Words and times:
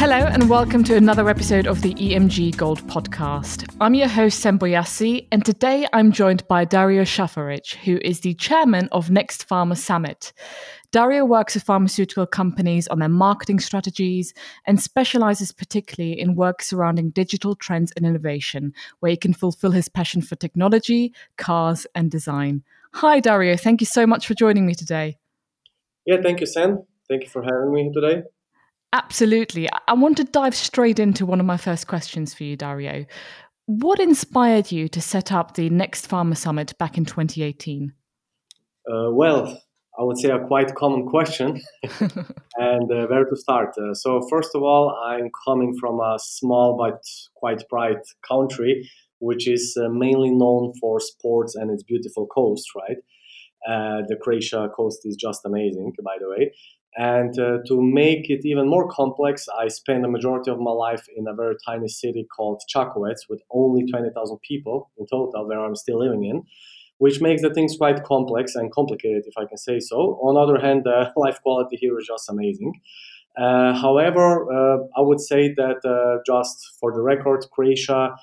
Hello, 0.00 0.16
and 0.16 0.48
welcome 0.48 0.82
to 0.84 0.96
another 0.96 1.28
episode 1.28 1.66
of 1.66 1.82
the 1.82 1.92
EMG 1.92 2.56
Gold 2.56 2.80
podcast. 2.86 3.70
I'm 3.82 3.92
your 3.92 4.08
host, 4.08 4.40
Sem 4.40 4.58
Boyassi, 4.58 5.28
and 5.30 5.44
today 5.44 5.86
I'm 5.92 6.10
joined 6.10 6.48
by 6.48 6.64
Dario 6.64 7.02
Safaric, 7.02 7.74
who 7.74 7.98
is 7.98 8.20
the 8.20 8.32
chairman 8.32 8.88
of 8.92 9.10
Next 9.10 9.46
Pharma 9.46 9.76
Summit. 9.76 10.32
Dario 10.90 11.26
works 11.26 11.52
with 11.52 11.64
pharmaceutical 11.64 12.24
companies 12.24 12.88
on 12.88 13.00
their 13.00 13.10
marketing 13.10 13.60
strategies 13.60 14.32
and 14.66 14.80
specializes 14.80 15.52
particularly 15.52 16.18
in 16.18 16.34
work 16.34 16.62
surrounding 16.62 17.10
digital 17.10 17.54
trends 17.54 17.92
and 17.94 18.06
innovation, 18.06 18.72
where 19.00 19.10
he 19.10 19.18
can 19.18 19.34
fulfill 19.34 19.72
his 19.72 19.90
passion 19.90 20.22
for 20.22 20.34
technology, 20.34 21.12
cars, 21.36 21.86
and 21.94 22.10
design. 22.10 22.62
Hi, 22.94 23.20
Dario. 23.20 23.54
Thank 23.54 23.82
you 23.82 23.86
so 23.86 24.06
much 24.06 24.26
for 24.26 24.32
joining 24.32 24.64
me 24.64 24.74
today. 24.74 25.18
Yeah, 26.06 26.22
thank 26.22 26.40
you, 26.40 26.46
Sam. 26.46 26.84
Thank 27.06 27.24
you 27.24 27.28
for 27.28 27.42
having 27.42 27.74
me 27.74 27.92
today. 27.92 28.22
Absolutely. 28.92 29.68
I 29.86 29.94
want 29.94 30.16
to 30.16 30.24
dive 30.24 30.54
straight 30.54 30.98
into 30.98 31.24
one 31.24 31.40
of 31.40 31.46
my 31.46 31.56
first 31.56 31.86
questions 31.86 32.34
for 32.34 32.44
you, 32.44 32.56
Dario. 32.56 33.06
What 33.66 34.00
inspired 34.00 34.72
you 34.72 34.88
to 34.88 35.00
set 35.00 35.30
up 35.30 35.54
the 35.54 35.70
Next 35.70 36.08
Pharma 36.08 36.36
Summit 36.36 36.76
back 36.78 36.98
in 36.98 37.04
2018? 37.04 37.92
Uh, 38.90 39.10
well, 39.12 39.62
I 39.98 40.02
would 40.02 40.18
say 40.18 40.30
a 40.30 40.40
quite 40.40 40.74
common 40.74 41.06
question, 41.06 41.60
and 42.56 42.90
uh, 42.90 43.06
where 43.06 43.24
to 43.26 43.36
start. 43.36 43.76
Uh, 43.78 43.94
so, 43.94 44.26
first 44.28 44.54
of 44.54 44.62
all, 44.62 44.90
I'm 45.04 45.30
coming 45.46 45.76
from 45.78 46.00
a 46.00 46.16
small 46.18 46.76
but 46.76 47.02
quite 47.34 47.62
bright 47.68 47.98
country, 48.26 48.90
which 49.18 49.46
is 49.46 49.76
uh, 49.80 49.88
mainly 49.88 50.30
known 50.30 50.72
for 50.80 50.98
sports 50.98 51.54
and 51.54 51.70
its 51.70 51.82
beautiful 51.82 52.26
coast, 52.26 52.66
right? 52.74 52.96
Uh, 53.68 54.02
the 54.08 54.16
Croatia 54.20 54.68
coast 54.74 55.00
is 55.04 55.16
just 55.16 55.44
amazing, 55.44 55.92
by 56.02 56.16
the 56.20 56.28
way. 56.28 56.52
And 56.96 57.38
uh, 57.38 57.58
to 57.68 57.80
make 57.80 58.30
it 58.30 58.40
even 58.44 58.68
more 58.68 58.88
complex, 58.88 59.46
I 59.58 59.68
spent 59.68 60.02
the 60.02 60.08
majority 60.08 60.50
of 60.50 60.58
my 60.58 60.72
life 60.72 61.06
in 61.16 61.28
a 61.28 61.34
very 61.34 61.54
tiny 61.64 61.88
city 61.88 62.26
called 62.34 62.62
Čakovec 62.74 63.16
with 63.28 63.42
only 63.52 63.86
20,000 63.86 64.38
people 64.46 64.90
in 64.98 65.06
total, 65.06 65.46
where 65.46 65.60
I'm 65.60 65.76
still 65.76 66.00
living 66.00 66.24
in, 66.24 66.42
which 66.98 67.20
makes 67.20 67.42
the 67.42 67.54
things 67.54 67.76
quite 67.76 68.02
complex 68.02 68.56
and 68.56 68.72
complicated, 68.72 69.22
if 69.26 69.34
I 69.38 69.46
can 69.46 69.56
say 69.56 69.78
so. 69.78 70.18
On 70.22 70.34
the 70.34 70.40
other 70.40 70.60
hand, 70.60 70.82
the 70.84 71.12
life 71.16 71.40
quality 71.42 71.76
here 71.76 71.96
is 71.98 72.06
just 72.06 72.28
amazing. 72.28 72.72
Uh, 73.38 73.72
however, 73.72 74.52
uh, 74.52 74.78
I 74.96 75.02
would 75.02 75.20
say 75.20 75.54
that 75.54 75.84
uh, 75.84 76.20
just 76.26 76.76
for 76.80 76.92
the 76.92 77.02
record, 77.02 77.44
Croatia 77.52 78.16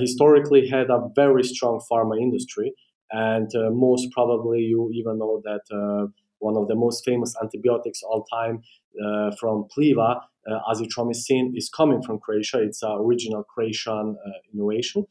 historically 0.00 0.68
had 0.68 0.90
a 0.90 1.08
very 1.14 1.42
strong 1.42 1.80
pharma 1.90 2.20
industry. 2.20 2.74
And 3.10 3.50
uh, 3.54 3.70
most 3.70 4.10
probably, 4.12 4.60
you 4.60 4.90
even 4.92 5.18
know 5.18 5.42
that 5.44 6.10
one 6.38 6.56
of 6.56 6.68
the 6.68 6.74
most 6.74 7.04
famous 7.04 7.34
antibiotics 7.42 8.02
all 8.02 8.24
time 8.24 8.62
uh, 9.04 9.30
from 9.38 9.66
Pliva, 9.76 10.20
uh, 10.50 10.58
azithromycin, 10.72 11.52
is 11.54 11.68
coming 11.68 12.02
from 12.02 12.18
Croatia. 12.18 12.62
It's 12.62 12.82
an 12.82 12.92
original 12.98 13.44
Croatian 13.44 14.16
uh, 14.24 14.30
innovation. 14.52 15.06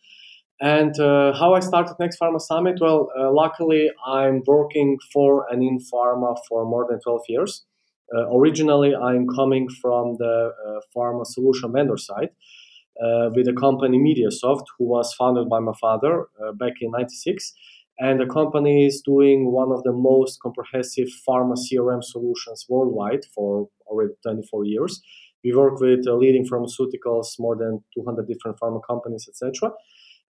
And 0.59 0.99
uh, 0.99 1.33
how 1.33 1.53
I 1.53 1.59
started 1.59 1.95
Next 1.99 2.19
Pharma 2.19 2.41
Summit? 2.41 2.79
Well, 2.81 3.09
uh, 3.17 3.31
luckily, 3.31 3.91
I'm 4.05 4.41
working 4.47 4.97
for 5.13 5.45
and 5.51 5.61
in 5.61 5.79
pharma 5.79 6.35
for 6.49 6.65
more 6.65 6.87
than 6.89 6.99
12 6.99 7.21
years. 7.29 7.65
Uh, 8.15 8.35
originally, 8.35 8.95
I'm 8.95 9.27
coming 9.27 9.69
from 9.69 10.15
the 10.17 10.51
pharma 10.95 11.25
solution 11.25 11.73
vendor 11.73 11.97
side. 11.97 12.29
with 13.35 13.45
the 13.45 13.53
company 13.53 13.99
Mediasoft, 13.99 14.65
who 14.77 14.85
was 14.85 15.13
founded 15.13 15.47
by 15.47 15.59
my 15.59 15.73
father 15.79 16.25
back 16.55 16.73
in 16.81 16.89
96 16.91 17.53
and 17.99 18.19
the 18.19 18.25
company 18.25 18.85
is 18.85 19.01
doing 19.01 19.51
one 19.51 19.71
of 19.71 19.83
the 19.83 19.91
most 19.91 20.39
comprehensive 20.41 21.07
pharma 21.27 21.55
CRM 21.55 22.03
solutions 22.03 22.65
worldwide 22.69 23.25
for 23.33 23.69
already 23.87 24.13
24 24.23 24.65
years. 24.65 25.01
We 25.43 25.53
work 25.53 25.79
with 25.79 26.07
uh, 26.07 26.13
leading 26.15 26.45
pharmaceuticals, 26.45 27.39
more 27.39 27.55
than 27.55 27.83
200 27.95 28.27
different 28.27 28.59
pharma 28.59 28.81
companies, 28.87 29.27
etc. 29.27 29.71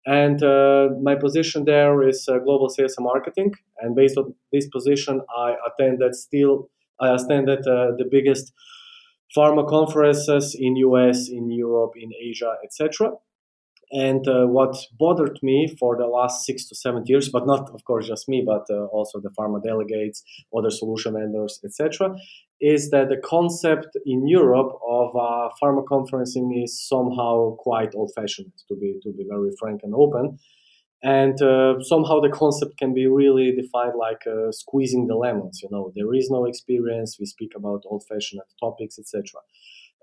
And 0.06 0.44
uh, 0.44 0.90
my 1.02 1.16
position 1.16 1.66
there 1.66 2.08
is 2.08 2.28
uh, 2.28 2.38
global 2.40 2.70
sales 2.70 2.96
and 2.98 3.06
marketing. 3.06 3.54
And 3.80 3.96
based 3.96 4.18
on 4.18 4.36
this 4.52 4.68
position, 4.68 5.22
I 5.36 5.56
attended 5.68 6.16
still 6.16 6.70
I 7.00 7.16
attended 7.16 7.60
uh, 7.68 7.92
the 7.98 8.08
biggest 8.10 8.54
pharma 9.36 9.68
conferences 9.68 10.56
in 10.58 10.76
US, 10.78 11.30
in 11.30 11.52
Europe, 11.52 11.94
in 11.96 12.12
Asia, 12.22 12.54
etc. 12.64 13.12
And 13.96 14.28
uh, 14.28 14.46
what 14.46 14.76
bothered 15.00 15.40
me 15.42 15.74
for 15.80 15.96
the 15.96 16.08
last 16.08 16.46
six 16.46 16.68
to 16.68 16.76
seven 16.76 17.04
years, 17.06 17.30
but 17.30 17.48
not, 17.48 17.70
of 17.74 17.86
course, 17.86 18.10
just 18.10 18.28
me, 18.28 18.44
but 18.46 18.66
uh, 18.70 18.88
also 18.88 19.22
the 19.22 19.30
pharma 19.30 19.64
delegates, 19.64 20.22
other 20.56 20.70
solution 20.70 21.14
vendors, 21.14 21.62
etc., 21.64 22.14
is 22.60 22.90
that 22.90 23.08
the 23.08 23.16
concept 23.16 23.88
in 24.06 24.28
Europe 24.28 24.74
of 24.86 25.16
uh, 25.16 25.48
pharma 25.64 25.86
conferencing 25.86 26.62
is 26.62 26.86
somehow 26.86 27.56
quite 27.58 27.96
old-fashioned, 27.96 28.52
to 28.68 28.76
be 28.76 29.00
to 29.02 29.14
be 29.14 29.26
very 29.30 29.52
frank 29.58 29.80
and 29.84 29.94
open. 29.96 30.40
And 31.02 31.42
uh, 31.42 31.82
somehow 31.82 32.20
the 32.20 32.36
concept 32.44 32.78
can 32.78 32.94
be 32.94 33.08
really 33.08 33.54
defined 33.56 33.94
like 33.98 34.24
uh, 34.28 34.52
squeezing 34.52 35.08
the 35.08 35.16
lemons. 35.16 35.62
You 35.64 35.70
know, 35.72 35.94
there 35.96 36.14
is 36.14 36.30
no 36.30 36.44
experience. 36.46 37.16
We 37.18 37.28
speak 37.28 37.54
about 37.56 37.84
old-fashioned 37.86 38.42
topics, 38.60 39.00
etc. 39.00 39.24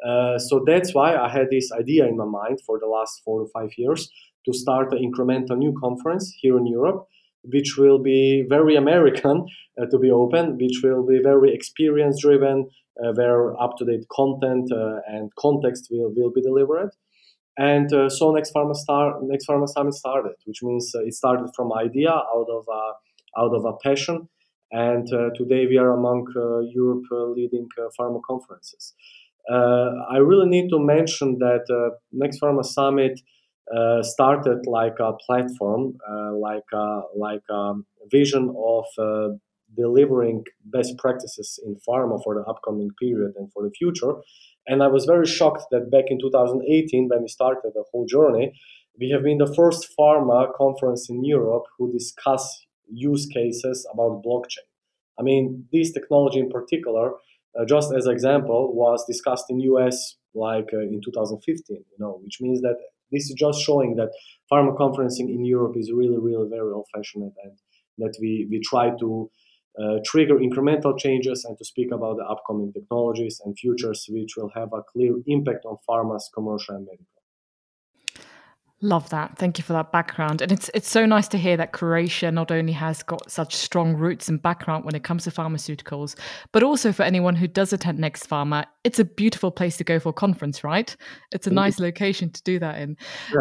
Uh, 0.07 0.39
so 0.39 0.63
that's 0.67 0.95
why 0.95 1.15
I 1.15 1.29
had 1.29 1.49
this 1.51 1.71
idea 1.73 2.07
in 2.07 2.17
my 2.17 2.25
mind 2.25 2.61
for 2.67 2.79
the 2.79 2.87
last 2.87 3.23
four 3.25 3.41
to 3.41 3.51
five 3.53 3.71
years 3.77 4.11
to 4.47 4.53
start 4.53 4.93
an 4.93 4.99
incremental 4.99 5.57
new 5.57 5.75
conference 5.81 6.35
here 6.41 6.59
in 6.59 6.67
Europe, 6.67 7.07
which 7.45 7.77
will 7.79 8.01
be 8.01 8.45
very 8.49 8.75
American, 8.75 9.47
uh, 9.81 9.87
to 9.91 9.99
be 9.99 10.11
open, 10.11 10.59
which 10.59 10.81
will 10.83 11.07
be 11.07 11.21
very 11.23 11.55
experience 11.55 12.21
driven, 12.21 12.69
uh, 13.03 13.13
where 13.15 13.61
up 13.61 13.77
to 13.79 13.85
date 13.85 14.05
content 14.11 14.71
uh, 14.73 15.01
and 15.07 15.31
context 15.39 15.89
will, 15.91 16.13
will 16.17 16.33
be 16.33 16.43
delivered. 16.43 16.91
And 17.59 17.93
uh, 17.93 18.09
so 18.09 18.33
next 18.33 18.53
pharma 18.55 18.75
star 18.75 19.19
next 19.23 19.47
pharma 19.47 19.69
summit 19.69 19.93
started, 19.95 20.37
which 20.47 20.63
means 20.63 20.91
it 20.95 21.13
started 21.13 21.51
from 21.55 21.71
idea 21.73 22.11
out 22.11 22.47
of 22.51 22.65
out 23.39 23.55
of 23.55 23.67
a 23.67 23.75
passion, 23.85 24.27
and 24.71 25.07
today 25.37 25.67
we 25.67 25.77
are 25.77 25.93
among 25.93 26.25
Europe 26.75 27.05
leading 27.37 27.69
pharma 28.01 28.23
conferences. 28.27 28.95
Uh, 29.51 29.91
I 30.11 30.19
really 30.19 30.49
need 30.49 30.71
to 30.71 30.79
mention 30.79 31.39
that 31.39 31.65
uh, 31.71 31.97
Next 32.13 32.41
Pharma 32.41 32.65
Summit 32.65 33.21
uh, 33.75 34.03
started 34.03 34.67
like 34.67 34.95
a 35.01 35.13
platform, 35.27 35.99
like 36.35 36.65
a, 36.73 37.01
like 37.17 37.43
a 37.51 37.75
vision 38.11 38.55
of 38.57 38.85
delivering 39.75 40.45
best 40.67 40.99
practices 40.99 41.59
in 41.65 41.77
pharma 41.89 42.23
for 42.23 42.35
the 42.35 42.43
upcoming 42.43 42.91
period 43.01 43.33
and 43.37 43.51
for 43.53 43.63
the 43.63 43.71
future. 43.71 44.15
And 44.67 44.83
I 44.83 44.89
was 44.89 45.07
very 45.07 45.27
shocked 45.27 45.65
that 45.71 45.91
back 45.91 46.05
in 46.09 46.21
2018, 46.21 47.09
when 47.09 47.23
we 47.23 47.29
started 47.29 47.73
the 47.75 47.85
whole 47.91 48.07
journey, 48.07 48.53
we 48.99 49.11
have 49.11 49.23
been 49.23 49.39
the 49.39 49.53
first 49.55 49.89
pharma 49.99 50.53
conference 50.55 51.09
in 51.09 51.25
Europe 51.25 51.65
who 51.79 51.93
discuss 51.93 52.67
use 52.93 53.27
cases 53.27 53.87
about 53.93 54.23
blockchain. 54.23 54.69
I 55.19 55.23
mean, 55.23 55.67
this 55.73 55.93
technology 55.93 56.39
in 56.39 56.51
particular 56.51 57.13
uh, 57.59 57.65
just 57.65 57.93
as 57.95 58.07
example, 58.07 58.73
was 58.75 59.05
discussed 59.07 59.47
in 59.51 59.61
US 59.61 60.17
like 60.35 60.71
uh, 60.73 60.81
in 60.81 61.01
2015. 61.05 61.77
You 61.77 61.85
know, 61.99 62.21
which 62.23 62.39
means 62.41 62.61
that 62.63 62.77
this 63.11 63.25
is 63.25 63.35
just 63.39 63.61
showing 63.61 63.97
that 63.97 64.11
pharma 64.51 64.77
conferencing 64.77 65.29
in 65.29 65.45
Europe 65.45 65.77
is 65.77 65.93
really, 65.93 66.19
really 66.19 66.49
very 66.49 66.73
old-fashioned, 66.73 67.33
and 67.45 67.53
that 67.99 68.17
we 68.21 68.47
we 68.51 68.61
try 68.61 68.91
to 69.01 69.31
uh, 69.81 69.99
trigger 70.05 70.37
incremental 70.37 70.99
changes 70.99 71.45
and 71.47 71.57
to 71.59 71.65
speak 71.65 71.91
about 71.93 72.17
the 72.17 72.25
upcoming 72.25 72.73
technologies 72.73 73.41
and 73.45 73.59
futures 73.59 74.07
which 74.11 74.37
will 74.37 74.51
have 74.55 74.69
a 74.75 74.83
clear 74.93 75.15
impact 75.27 75.65
on 75.65 75.77
pharma's 75.89 76.31
commercial 76.35 76.75
and 76.75 76.85
medical. 76.85 77.22
Love 78.85 79.09
that. 79.11 79.39
Thank 79.39 79.59
you 79.59 79.65
for 79.65 79.75
that 79.75 79.93
background. 79.93 80.43
And 80.43 80.51
it's 80.51 80.69
it's 80.75 80.91
so 80.91 81.07
nice 81.07 81.29
to 81.29 81.39
hear 81.39 81.57
that 81.57 81.71
Croatia 81.71 82.33
not 82.33 82.51
only 82.51 82.73
has 82.73 83.05
got 83.05 83.31
such 83.31 83.55
strong 83.55 83.95
roots 83.95 84.29
and 84.29 84.43
background 84.43 84.85
when 84.85 84.97
it 84.97 85.05
comes 85.05 85.23
to 85.23 85.31
pharmaceuticals, 85.31 86.17
but 86.51 86.65
also 86.65 86.91
for 86.91 87.05
anyone 87.05 87.37
who 87.37 87.47
does 87.47 87.73
attend 87.73 88.01
Next 88.01 88.29
Pharma, 88.29 88.65
it's 88.83 88.99
a 88.99 89.05
beautiful 89.05 89.53
place 89.53 89.77
to 89.77 89.85
go 89.85 90.01
for 90.01 90.09
a 90.09 90.13
conference, 90.13 90.65
right? 90.65 90.97
It's 91.31 91.47
a 91.47 91.53
nice 91.53 91.79
location 91.79 92.31
to 92.31 92.43
do 92.43 92.59
that 92.59 92.81
in. 92.81 92.97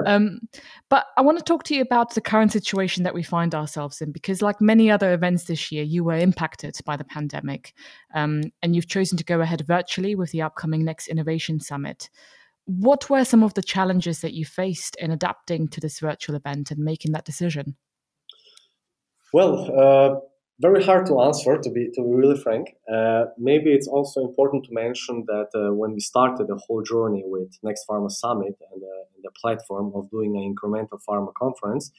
Um, 0.06 0.42
but 0.90 1.08
I 1.18 1.22
want 1.22 1.40
to 1.40 1.44
talk 1.44 1.64
to 1.64 1.76
you 1.76 1.82
about 1.82 2.14
the 2.14 2.22
current 2.22 2.52
situation 2.52 3.02
that 3.02 3.16
we 3.16 3.24
find 3.24 3.56
ourselves 3.56 4.00
in, 4.00 4.12
because 4.12 4.44
like 4.44 4.62
many 4.62 4.92
other 4.92 5.12
events 5.12 5.46
this 5.46 5.72
year, 5.72 5.84
you 5.84 6.04
were 6.04 6.18
impacted 6.18 6.78
by 6.86 6.98
the 6.98 7.04
pandemic, 7.04 7.74
um, 8.14 8.44
and 8.62 8.76
you've 8.76 8.88
chosen 8.88 9.18
to 9.18 9.24
go 9.24 9.42
ahead 9.42 9.66
virtually 9.66 10.14
with 10.14 10.30
the 10.30 10.44
upcoming 10.44 10.86
Next 10.86 11.08
Innovation 11.08 11.60
Summit. 11.60 12.12
What 12.80 13.10
were 13.10 13.26
some 13.26 13.44
of 13.44 13.54
the 13.54 13.62
challenges 13.62 14.22
that 14.22 14.34
you 14.34 14.46
faced 14.46 14.96
in 14.96 15.12
adapting 15.12 15.68
to 15.70 15.82
this 15.82 16.00
virtual 16.00 16.38
event 16.38 16.72
and 16.72 16.80
making 16.80 17.12
that 17.12 17.26
decision? 17.26 17.76
Well, 19.34 19.70
uh, 19.78 20.20
very 20.62 20.82
hard 20.82 21.06
to 21.08 21.20
answer, 21.20 21.58
to 21.58 21.70
be 21.70 21.90
to 21.96 22.02
be 22.02 22.14
really 22.14 22.40
frank. 22.40 22.76
Uh, 22.90 23.26
maybe 23.38 23.74
it's 23.74 23.90
also 23.90 24.22
important 24.22 24.64
to 24.66 24.74
mention 24.74 25.26
that 25.28 25.50
uh, 25.54 25.74
when 25.74 25.92
we 25.94 26.00
started 26.00 26.48
the 26.48 26.62
whole 26.66 26.82
journey 26.82 27.24
with 27.26 27.50
Next 27.62 27.84
Pharma 27.90 28.10
Summit 28.10 28.56
and, 28.72 28.82
uh, 28.82 29.04
the 29.22 29.32
platform 29.42 29.92
of 29.94 30.10
doing 30.10 30.38
an 30.38 30.44
incremental 30.54 31.00
pharma 31.08 31.34
conference, 31.34 31.92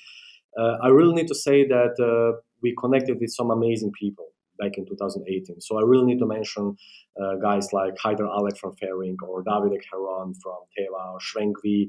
uh, 0.59 0.77
I 0.83 0.89
really 0.89 1.15
need 1.15 1.29
to 1.29 1.35
say 1.35 1.69
that 1.69 1.95
uh, 2.01 2.41
we 2.63 2.75
connected 2.81 3.21
with 3.21 3.31
some 3.31 3.51
amazing 3.51 3.93
people 3.93 4.32
back 4.63 4.79
in 4.79 4.87
2018. 4.87 5.61
So 5.61 5.79
I 5.79 5.83
really 5.83 6.07
need 6.07 6.19
to 6.21 6.27
mention 6.27 6.77
uh, 7.21 7.37
guys 7.37 7.73
like 7.73 7.95
Haider 7.97 8.29
Alek 8.29 8.57
from 8.59 8.75
Ferring 8.77 9.17
or 9.27 9.43
David 9.43 9.83
Heron 9.91 10.35
from 10.43 10.59
Teva 10.79 11.03
or 11.13 11.19
Schwenkvi 11.19 11.89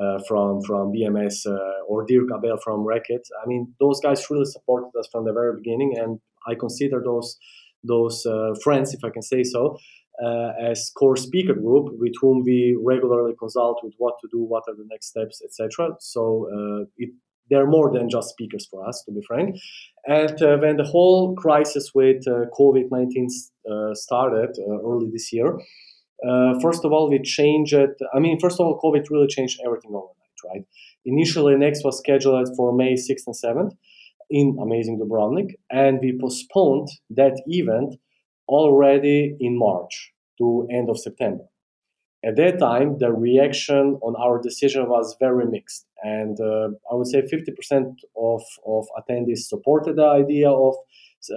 uh, 0.00 0.18
from 0.28 0.62
from 0.62 0.92
BMS 0.92 1.46
uh, 1.46 1.84
or 1.88 2.04
Dirk 2.06 2.28
Abel 2.36 2.58
from 2.62 2.80
Reckitt. 2.84 3.24
I 3.42 3.46
mean, 3.46 3.74
those 3.80 4.00
guys 4.00 4.28
really 4.30 4.44
supported 4.44 4.90
us 4.98 5.08
from 5.10 5.24
the 5.24 5.32
very 5.32 5.56
beginning, 5.56 5.94
and 5.98 6.20
I 6.46 6.54
consider 6.54 7.02
those 7.04 7.38
those 7.82 8.26
uh, 8.26 8.52
friends, 8.62 8.92
if 8.94 9.02
I 9.04 9.10
can 9.10 9.22
say 9.22 9.42
so, 9.42 9.78
uh, 10.22 10.50
as 10.60 10.90
core 10.96 11.16
speaker 11.16 11.54
group 11.54 11.88
with 11.98 12.12
whom 12.20 12.42
we 12.44 12.78
regularly 12.84 13.32
consult 13.38 13.80
with 13.82 13.94
what 13.96 14.14
to 14.20 14.28
do, 14.30 14.40
what 14.40 14.64
are 14.68 14.74
the 14.74 14.86
next 14.90 15.06
steps, 15.08 15.40
etc. 15.42 15.94
So 16.00 16.48
uh, 16.52 16.84
it, 16.98 17.10
they're 17.50 17.66
more 17.66 17.92
than 17.92 18.08
just 18.08 18.30
speakers 18.30 18.66
for 18.70 18.86
us, 18.88 19.02
to 19.04 19.12
be 19.12 19.20
frank. 19.26 19.56
And 20.06 20.40
uh, 20.42 20.56
when 20.58 20.76
the 20.76 20.84
whole 20.84 21.34
crisis 21.34 21.90
with 21.94 22.26
uh, 22.26 22.46
COVID 22.58 22.90
19 22.90 23.28
uh, 23.70 23.94
started 23.94 24.50
early 24.84 25.08
this 25.12 25.32
year, 25.32 25.58
first 26.62 26.84
of 26.84 26.92
all, 26.92 27.10
we 27.10 27.20
changed 27.22 27.74
it. 27.74 27.96
I 28.14 28.18
mean, 28.18 28.38
first 28.38 28.60
of 28.60 28.66
all, 28.66 28.80
COVID 28.82 29.10
really 29.10 29.28
changed 29.28 29.60
everything 29.64 29.90
overnight, 29.90 30.40
right? 30.48 30.64
Initially, 31.04 31.56
next 31.56 31.84
was 31.84 31.98
scheduled 31.98 32.48
for 32.56 32.74
May 32.74 32.94
6th 32.94 33.26
and 33.26 33.36
7th 33.44 33.72
in 34.30 34.56
Amazing 34.62 35.00
Dubrovnik, 35.00 35.54
and 35.70 35.98
we 36.00 36.16
postponed 36.20 36.88
that 37.10 37.42
event 37.46 37.96
already 38.48 39.36
in 39.40 39.58
March 39.58 40.12
to 40.38 40.66
end 40.70 40.88
of 40.88 40.98
September. 40.98 41.44
At 42.24 42.36
that 42.36 42.58
time, 42.58 42.98
the 42.98 43.12
reaction 43.12 43.98
on 44.02 44.14
our 44.16 44.40
decision 44.40 44.88
was 44.88 45.16
very 45.18 45.46
mixed, 45.46 45.86
and 46.02 46.40
uh, 46.40 46.68
I 46.90 46.94
would 46.94 47.06
say 47.06 47.22
50% 47.22 47.94
of, 48.16 48.42
of 48.66 48.86
attendees 48.98 49.48
supported 49.48 49.96
the 49.96 50.06
idea 50.06 50.50
of 50.50 50.74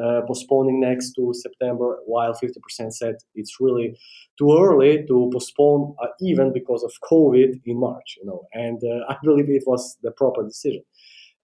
uh, 0.02 0.22
postponing 0.26 0.80
next 0.80 1.14
to 1.14 1.34
September, 1.34 2.00
while 2.06 2.34
50% 2.34 2.94
said 2.94 3.16
it's 3.36 3.58
really 3.60 3.98
too 4.38 4.58
early 4.58 5.06
to 5.08 5.30
postpone 5.34 5.96
uh, 6.02 6.08
even 6.22 6.54
because 6.54 6.84
of 6.84 6.92
COVID 7.12 7.62
in 7.66 7.80
March. 7.80 8.18
You 8.22 8.28
know, 8.28 8.48
and 8.54 8.82
uh, 8.84 9.06
I 9.10 9.18
believe 9.24 9.50
it 9.50 9.64
was 9.68 9.98
the 10.02 10.12
proper 10.12 10.44
decision. 10.44 10.84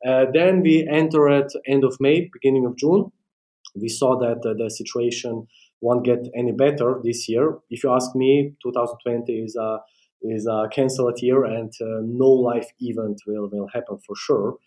Uh, 0.08 0.26
then 0.34 0.62
we 0.62 0.88
entered 0.90 1.30
at 1.30 1.52
end 1.68 1.84
of 1.84 1.98
May, 2.00 2.30
beginning 2.32 2.66
of 2.66 2.78
June, 2.78 3.12
we 3.76 3.90
saw 3.90 4.18
that 4.20 4.38
uh, 4.46 4.54
the 4.58 4.70
situation 4.70 5.48
won't 5.82 6.06
get 6.06 6.20
any 6.36 6.52
better 6.52 7.00
this 7.04 7.28
year. 7.30 7.58
If 7.70 7.84
you 7.84 7.94
ask 7.94 8.16
me, 8.16 8.54
2020 8.64 9.34
is 9.34 9.56
a 9.56 9.80
is 10.22 10.48
a 10.48 10.68
cancelled 10.72 11.18
here 11.18 11.44
and 11.44 11.72
uh, 11.82 12.02
no 12.04 12.30
live 12.30 12.68
event 12.80 13.22
will 13.26 13.50
will 13.52 13.70
happen 13.74 13.98
for 14.06 14.16
sure. 14.16 14.58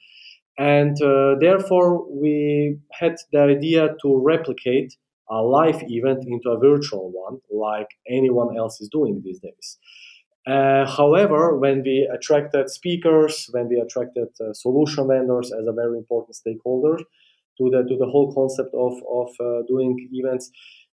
And 0.59 1.01
uh, 1.03 1.37
therefore, 1.41 2.07
we 2.11 2.79
had 2.93 3.17
the 3.33 3.41
idea 3.41 3.95
to 4.03 4.21
replicate 4.23 4.97
a 5.31 5.41
live 5.43 5.83
event 5.89 6.25
into 6.27 6.51
a 6.51 6.59
virtual 6.59 7.11
one, 7.11 7.41
like 7.51 7.89
anyone 8.09 8.57
else 8.57 8.81
is 8.81 8.89
doing 8.89 9.23
these 9.25 9.41
days. 9.41 9.79
Uh, 10.47 10.85
however, 10.87 11.57
when 11.57 11.83
we 11.83 12.09
attracted 12.13 12.69
speakers, 12.69 13.49
when 13.53 13.69
we 13.69 13.81
attracted 13.81 14.29
uh, 14.41 14.53
solution 14.53 15.07
vendors 15.07 15.53
as 15.59 15.67
a 15.67 15.73
very 15.73 15.97
important 15.97 16.35
stakeholder, 16.35 16.99
to 17.59 17.71
the 17.71 17.83
to 17.89 17.97
the 17.99 18.07
whole 18.07 18.33
concept 18.35 18.75
of 18.75 18.95
of 19.09 19.29
uh, 19.41 19.63
doing 19.69 19.97
events, 20.13 20.51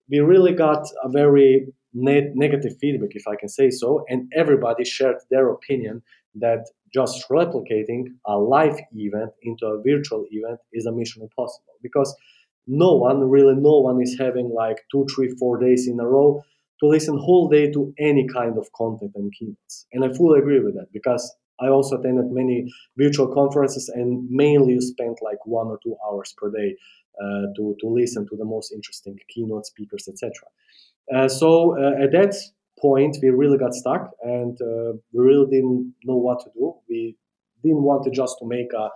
we 0.10 0.19
really 0.19 0.54
got 0.54 0.84
a 1.04 1.10
very 1.10 1.68
ne- 1.95 2.31
negative 2.36 2.77
feedback, 2.80 3.12
if 3.13 3.27
I 3.27 3.36
can 3.36 3.50
say 3.50 3.71
so, 3.71 4.06
and 4.09 4.31
everybody 4.36 4.86
shared 4.86 5.18
their 5.31 5.50
opinion 5.50 6.03
that 6.36 6.65
just 6.94 7.27
replicating 7.30 8.03
a 8.27 8.38
live 8.38 8.77
event 8.94 9.31
into 9.42 9.65
a 9.65 9.81
virtual 9.81 10.25
event 10.30 10.59
is 10.74 10.86
a 10.86 10.92
mission 10.92 11.24
impossible 11.24 11.74
because 11.81 12.15
no 12.68 12.94
one 12.94 13.30
really 13.30 13.56
no 13.56 13.80
one 13.80 14.01
is 14.01 14.18
having 14.19 14.50
like 14.50 14.77
two 14.92 15.06
three 15.13 15.30
four 15.39 15.57
days 15.59 15.88
in 15.88 16.00
a 16.00 16.07
row 16.07 16.42
to 16.80 16.88
listen 16.88 17.18
whole 17.18 17.47
day 17.47 17.71
to 17.71 17.94
any 18.00 18.27
kind 18.27 18.57
of 18.57 18.71
content 18.74 19.12
and 19.15 19.31
keynotes 19.38 19.86
and 19.94 20.03
i 20.03 20.12
fully 20.13 20.39
agree 20.39 20.59
with 20.59 20.74
that 20.74 20.91
because 20.91 21.36
I 21.59 21.69
also 21.69 21.98
attended 21.98 22.31
many 22.31 22.71
virtual 22.98 23.33
conferences, 23.33 23.89
and 23.89 24.30
mainly 24.30 24.74
you 24.74 24.81
spent 24.81 25.19
like 25.21 25.45
one 25.45 25.68
or 25.68 25.80
two 25.83 25.95
hours 26.06 26.33
per 26.38 26.51
day 26.51 26.75
uh, 27.21 27.53
to 27.56 27.75
to 27.80 27.88
listen 27.88 28.27
to 28.27 28.36
the 28.36 28.45
most 28.45 28.74
interesting 28.74 29.18
keynote 29.30 29.65
speakers, 29.65 30.07
etc. 30.07 30.31
Uh, 31.13 31.28
so 31.28 31.78
uh, 31.78 32.04
at 32.04 32.12
that 32.12 32.36
point, 32.80 33.18
we 33.22 33.30
really 33.30 33.57
got 33.57 33.74
stuck, 33.74 34.12
and 34.24 34.60
uh, 34.62 34.94
we 35.13 35.24
really 35.24 35.48
didn't 35.50 35.94
know 36.04 36.16
what 36.16 36.40
to 36.42 36.50
do. 36.54 36.75
We 36.90 37.16
didn't 37.63 37.84
want 37.84 38.04
to 38.06 38.12
just 38.12 38.38
to 38.40 38.48
make 38.48 38.72
a, 38.74 38.90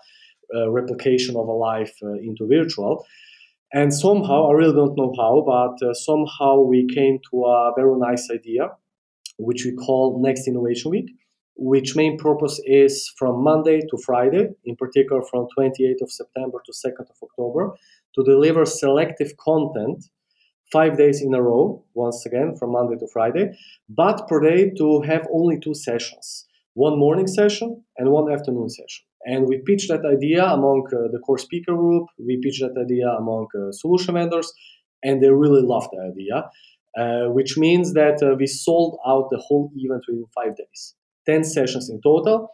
a 0.57 0.71
replication 0.71 1.35
of 1.35 1.47
a 1.47 1.51
life 1.51 1.93
into 2.01 2.47
virtual. 2.47 3.05
And 3.71 3.93
somehow, 3.93 4.49
I 4.49 4.53
really 4.53 4.73
don't 4.73 4.97
know 4.97 5.13
how, 5.15 5.43
but 5.45 5.95
somehow 5.95 6.61
we 6.61 6.87
came 6.87 7.19
to 7.29 7.45
a 7.45 7.71
very 7.75 7.97
nice 7.99 8.29
idea, 8.31 8.69
which 9.37 9.63
we 9.63 9.75
call 9.75 10.19
Next 10.21 10.47
Innovation 10.47 10.91
Week 10.91 11.11
which 11.59 11.95
main 11.95 12.17
purpose 12.17 12.61
is 12.65 13.11
from 13.17 13.43
Monday 13.43 13.81
to 13.81 13.97
Friday, 14.05 14.47
in 14.63 14.77
particular 14.77 15.21
from 15.29 15.45
28th 15.57 16.01
of 16.01 16.09
September 16.09 16.59
to 16.65 16.71
2nd 16.71 17.09
of 17.09 17.17
October, 17.21 17.73
to 18.15 18.23
deliver 18.23 18.65
selective 18.65 19.35
content 19.37 20.05
five 20.71 20.97
days 20.97 21.21
in 21.21 21.33
a 21.33 21.41
row, 21.41 21.83
once 21.93 22.25
again 22.25 22.55
from 22.55 22.71
Monday 22.71 22.95
to 22.97 23.07
Friday, 23.11 23.51
but 23.87 24.27
per 24.27 24.39
day 24.39 24.71
to 24.77 25.01
have 25.01 25.27
only 25.31 25.59
two 25.59 25.73
sessions 25.73 26.45
one 26.73 26.97
morning 26.97 27.27
session 27.27 27.83
and 27.97 28.09
one 28.09 28.31
afternoon 28.31 28.69
session. 28.69 29.03
And 29.25 29.47
we 29.47 29.61
pitched 29.65 29.89
that 29.89 30.05
idea 30.05 30.45
among 30.45 30.87
uh, 30.93 31.11
the 31.11 31.19
core 31.19 31.37
speaker 31.37 31.75
group, 31.75 32.07
we 32.17 32.39
pitched 32.41 32.61
that 32.61 32.79
idea 32.79 33.09
among 33.09 33.47
uh, 33.53 33.71
solution 33.71 34.13
vendors, 34.13 34.53
and 35.03 35.21
they 35.21 35.29
really 35.29 35.61
loved 35.61 35.89
the 35.91 36.01
idea, 36.11 36.49
uh, 36.97 37.29
which 37.31 37.57
means 37.57 37.93
that 37.93 38.23
uh, 38.23 38.35
we 38.39 38.47
sold 38.47 38.97
out 39.05 39.27
the 39.29 39.41
whole 39.45 39.71
event 39.75 40.03
within 40.07 40.25
five 40.33 40.55
days. 40.55 40.95
10 41.25 41.43
sessions 41.43 41.89
in 41.89 41.99
total, 42.01 42.49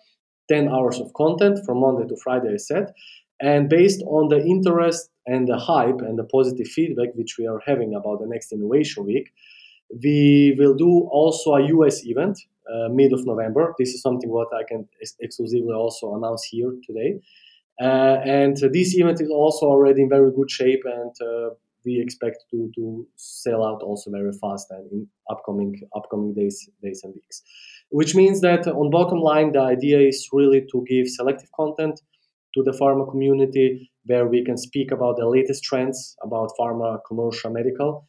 10 0.50 0.69
hours 0.69 1.00
of 1.00 1.13
content 1.13 1.59
from 1.65 1.79
Monday 1.79 2.07
to 2.07 2.15
Friday, 2.23 2.53
I 2.53 2.57
said. 2.57 2.94
And 3.39 3.69
based 3.69 4.01
on 4.07 4.29
the 4.29 4.44
interest 4.44 5.09
and 5.25 5.48
the 5.48 5.57
hype 5.57 6.01
and 6.01 6.18
the 6.18 6.24
positive 6.24 6.68
feedback 6.68 7.10
which 7.16 7.36
we 7.38 7.48
are 7.48 7.62
having 7.66 7.95
about 7.95 8.19
the 8.19 8.27
next 8.27 8.51
Innovation 8.51 9.06
Week, 9.06 9.31
we 10.04 10.56
will 10.57 10.75
do 10.75 11.07
also 11.12 11.56
a 11.56 11.68
US 11.68 12.06
event 12.06 12.39
uh, 12.72 12.89
mid 12.89 13.13
of 13.13 13.25
November. 13.25 13.74
This 13.77 13.89
is 13.89 14.01
something 14.01 14.30
what 14.30 14.50
I 14.54 14.63
can 14.63 14.88
ex- 15.01 15.16
exclusively 15.19 15.74
also 15.74 16.16
announce 16.16 16.44
here 16.45 16.74
today. 16.86 17.19
Uh, 17.81 18.18
and 18.24 18.56
this 18.57 18.95
event 18.95 19.19
is 19.22 19.30
also 19.30 19.66
already 19.66 20.04
in 20.04 20.10
very 20.10 20.31
good 20.31 20.50
shape, 20.50 20.83
and 20.86 21.12
uh, 21.22 21.50
we 21.86 22.00
expect 22.00 22.45
to, 22.50 22.72
to 22.75 23.06
sell 23.18 23.66
out 23.66 23.81
also 23.81 24.10
very 24.10 24.31
fast 24.31 24.72
and 24.72 24.89
in 24.92 25.07
upcoming 25.30 25.81
upcoming 25.94 26.34
days 26.34 26.70
days 26.82 27.01
and 27.03 27.13
weeks 27.13 27.44
which 27.89 28.15
means 28.15 28.41
that 28.41 28.67
on 28.67 28.89
bottom 28.89 29.20
line, 29.20 29.51
the 29.51 29.62
idea 29.62 30.00
is 30.00 30.29
really 30.32 30.65
to 30.72 30.86
give 30.88 31.08
selective 31.08 31.51
content 31.53 32.01
to 32.55 32.63
the 32.63 32.71
pharma 32.71 33.09
community 33.09 33.91
where 34.05 34.27
we 34.27 34.43
can 34.43 34.57
speak 34.57 34.91
about 34.91 35.17
the 35.17 35.27
latest 35.27 35.63
trends 35.63 36.15
about 36.24 36.51
pharma, 36.59 37.00
commercial, 37.07 37.51
medical, 37.51 38.05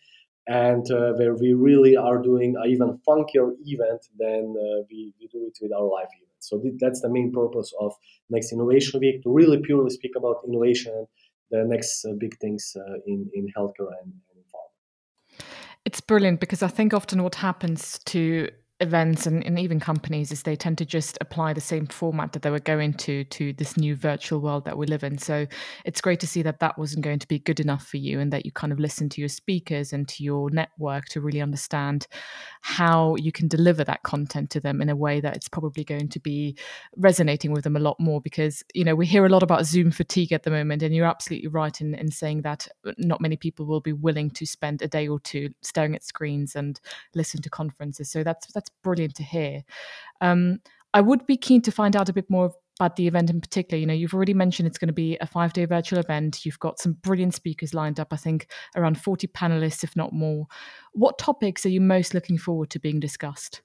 and 0.46 0.88
uh, 0.90 1.12
where 1.14 1.34
we 1.34 1.52
really 1.52 1.96
are 1.96 2.22
doing 2.22 2.54
an 2.56 2.70
even 2.70 2.98
funkier 3.06 3.52
event 3.64 4.06
than 4.18 4.54
uh, 4.56 4.82
we, 4.90 5.12
we 5.20 5.28
do 5.32 5.46
it 5.46 5.58
with 5.60 5.72
our 5.72 5.82
live 5.82 6.06
event. 6.16 6.38
So 6.38 6.60
th- 6.60 6.74
that's 6.78 7.00
the 7.00 7.08
main 7.08 7.32
purpose 7.32 7.72
of 7.80 7.92
Next 8.30 8.52
Innovation 8.52 9.00
Week 9.00 9.22
to 9.24 9.32
really 9.32 9.60
purely 9.60 9.90
speak 9.90 10.12
about 10.16 10.36
innovation, 10.46 11.06
the 11.50 11.64
next 11.64 12.04
uh, 12.04 12.12
big 12.18 12.38
things 12.38 12.76
uh, 12.76 12.98
in, 13.06 13.28
in 13.34 13.48
healthcare 13.56 13.90
and, 14.02 14.12
and 14.32 14.44
pharma. 14.52 15.42
It's 15.84 16.00
brilliant 16.00 16.38
because 16.38 16.62
I 16.62 16.68
think 16.68 16.94
often 16.94 17.22
what 17.22 17.36
happens 17.36 17.98
to 18.06 18.48
events 18.80 19.26
and, 19.26 19.44
and, 19.44 19.58
even 19.58 19.80
companies 19.80 20.30
is 20.30 20.42
they 20.42 20.54
tend 20.54 20.76
to 20.76 20.84
just 20.84 21.16
apply 21.22 21.54
the 21.54 21.60
same 21.60 21.86
format 21.86 22.32
that 22.32 22.42
they 22.42 22.50
were 22.50 22.58
going 22.58 22.92
to 22.92 23.24
to 23.24 23.54
this 23.54 23.78
new 23.78 23.96
virtual 23.96 24.38
world 24.38 24.66
that 24.66 24.76
we 24.76 24.86
live 24.86 25.02
in. 25.02 25.16
So 25.16 25.46
it's 25.86 26.02
great 26.02 26.20
to 26.20 26.26
see 26.26 26.42
that 26.42 26.60
that 26.60 26.78
wasn't 26.78 27.02
going 27.02 27.18
to 27.20 27.28
be 27.28 27.38
good 27.38 27.58
enough 27.58 27.86
for 27.86 27.96
you 27.96 28.20
and 28.20 28.30
that 28.32 28.44
you 28.44 28.52
kind 28.52 28.74
of 28.74 28.78
listen 28.78 29.08
to 29.10 29.20
your 29.20 29.30
speakers 29.30 29.94
and 29.94 30.06
to 30.08 30.22
your 30.22 30.50
network 30.50 31.06
to 31.06 31.22
really 31.22 31.40
understand 31.40 32.06
how 32.60 33.16
you 33.16 33.32
can 33.32 33.48
deliver 33.48 33.82
that 33.84 34.02
content 34.02 34.50
to 34.50 34.60
them 34.60 34.82
in 34.82 34.90
a 34.90 34.96
way 34.96 35.20
that 35.20 35.34
it's 35.34 35.48
probably 35.48 35.84
going 35.84 36.08
to 36.10 36.20
be 36.20 36.54
resonating 36.96 37.52
with 37.52 37.64
them 37.64 37.76
a 37.76 37.80
lot 37.80 37.98
more 37.98 38.20
because 38.20 38.62
you 38.74 38.84
know 38.84 38.94
we 38.94 39.06
hear 39.06 39.24
a 39.24 39.30
lot 39.30 39.42
about 39.42 39.64
zoom 39.64 39.90
fatigue 39.90 40.32
at 40.32 40.42
the 40.42 40.50
moment 40.50 40.82
and 40.82 40.94
you're 40.94 41.06
absolutely 41.06 41.48
right 41.48 41.80
in, 41.80 41.94
in 41.94 42.10
saying 42.10 42.42
that 42.42 42.68
not 42.98 43.20
many 43.20 43.36
people 43.36 43.64
will 43.64 43.80
be 43.80 43.92
willing 43.92 44.30
to 44.30 44.44
spend 44.44 44.82
a 44.82 44.88
day 44.88 45.08
or 45.08 45.18
two 45.20 45.48
staring 45.62 45.94
at 45.94 46.04
screens 46.04 46.54
and 46.54 46.80
listen 47.14 47.40
to 47.42 47.50
conferences. 47.50 48.10
So 48.10 48.22
that's 48.22 48.52
that's 48.52 48.65
that's 48.66 48.76
brilliant 48.82 49.14
to 49.16 49.22
hear. 49.22 49.62
Um, 50.20 50.60
I 50.94 51.00
would 51.00 51.26
be 51.26 51.36
keen 51.36 51.62
to 51.62 51.70
find 51.70 51.96
out 51.96 52.08
a 52.08 52.12
bit 52.12 52.30
more 52.30 52.52
about 52.78 52.96
the 52.96 53.06
event 53.06 53.30
in 53.30 53.40
particular. 53.40 53.78
You 53.78 53.86
know, 53.86 53.94
you've 53.94 54.14
already 54.14 54.34
mentioned 54.34 54.66
it's 54.66 54.78
going 54.78 54.88
to 54.88 54.94
be 54.94 55.16
a 55.20 55.26
five 55.26 55.52
day 55.52 55.64
virtual 55.64 55.98
event. 55.98 56.44
You've 56.44 56.58
got 56.58 56.78
some 56.78 56.94
brilliant 56.94 57.34
speakers 57.34 57.74
lined 57.74 58.00
up, 58.00 58.12
I 58.12 58.16
think 58.16 58.48
around 58.76 59.00
40 59.00 59.26
panelists, 59.28 59.84
if 59.84 59.96
not 59.96 60.12
more. 60.12 60.46
What 60.92 61.18
topics 61.18 61.64
are 61.66 61.70
you 61.70 61.80
most 61.80 62.14
looking 62.14 62.38
forward 62.38 62.70
to 62.70 62.78
being 62.78 63.00
discussed? 63.00 63.62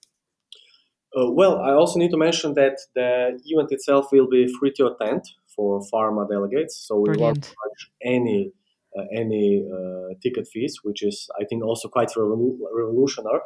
Uh, 1.17 1.29
well, 1.29 1.59
I 1.59 1.71
also 1.71 1.99
need 1.99 2.11
to 2.11 2.17
mention 2.17 2.53
that 2.53 2.77
the 2.95 3.37
event 3.45 3.71
itself 3.71 4.07
will 4.13 4.29
be 4.29 4.47
free 4.59 4.71
to 4.77 4.87
attend 4.87 5.23
for 5.53 5.81
pharma 5.93 6.29
delegates. 6.29 6.77
So 6.87 6.99
we 6.99 7.17
won't 7.17 7.43
charge 7.43 7.91
any 8.01 8.53
uh, 8.97 9.03
any 9.15 9.65
uh, 9.71 10.13
ticket 10.21 10.47
fees, 10.51 10.79
which 10.83 11.01
is, 11.01 11.29
I 11.39 11.45
think, 11.45 11.63
also 11.63 11.87
quite 11.87 12.09
revolu- 12.09 12.57
revolutionary. 12.73 13.39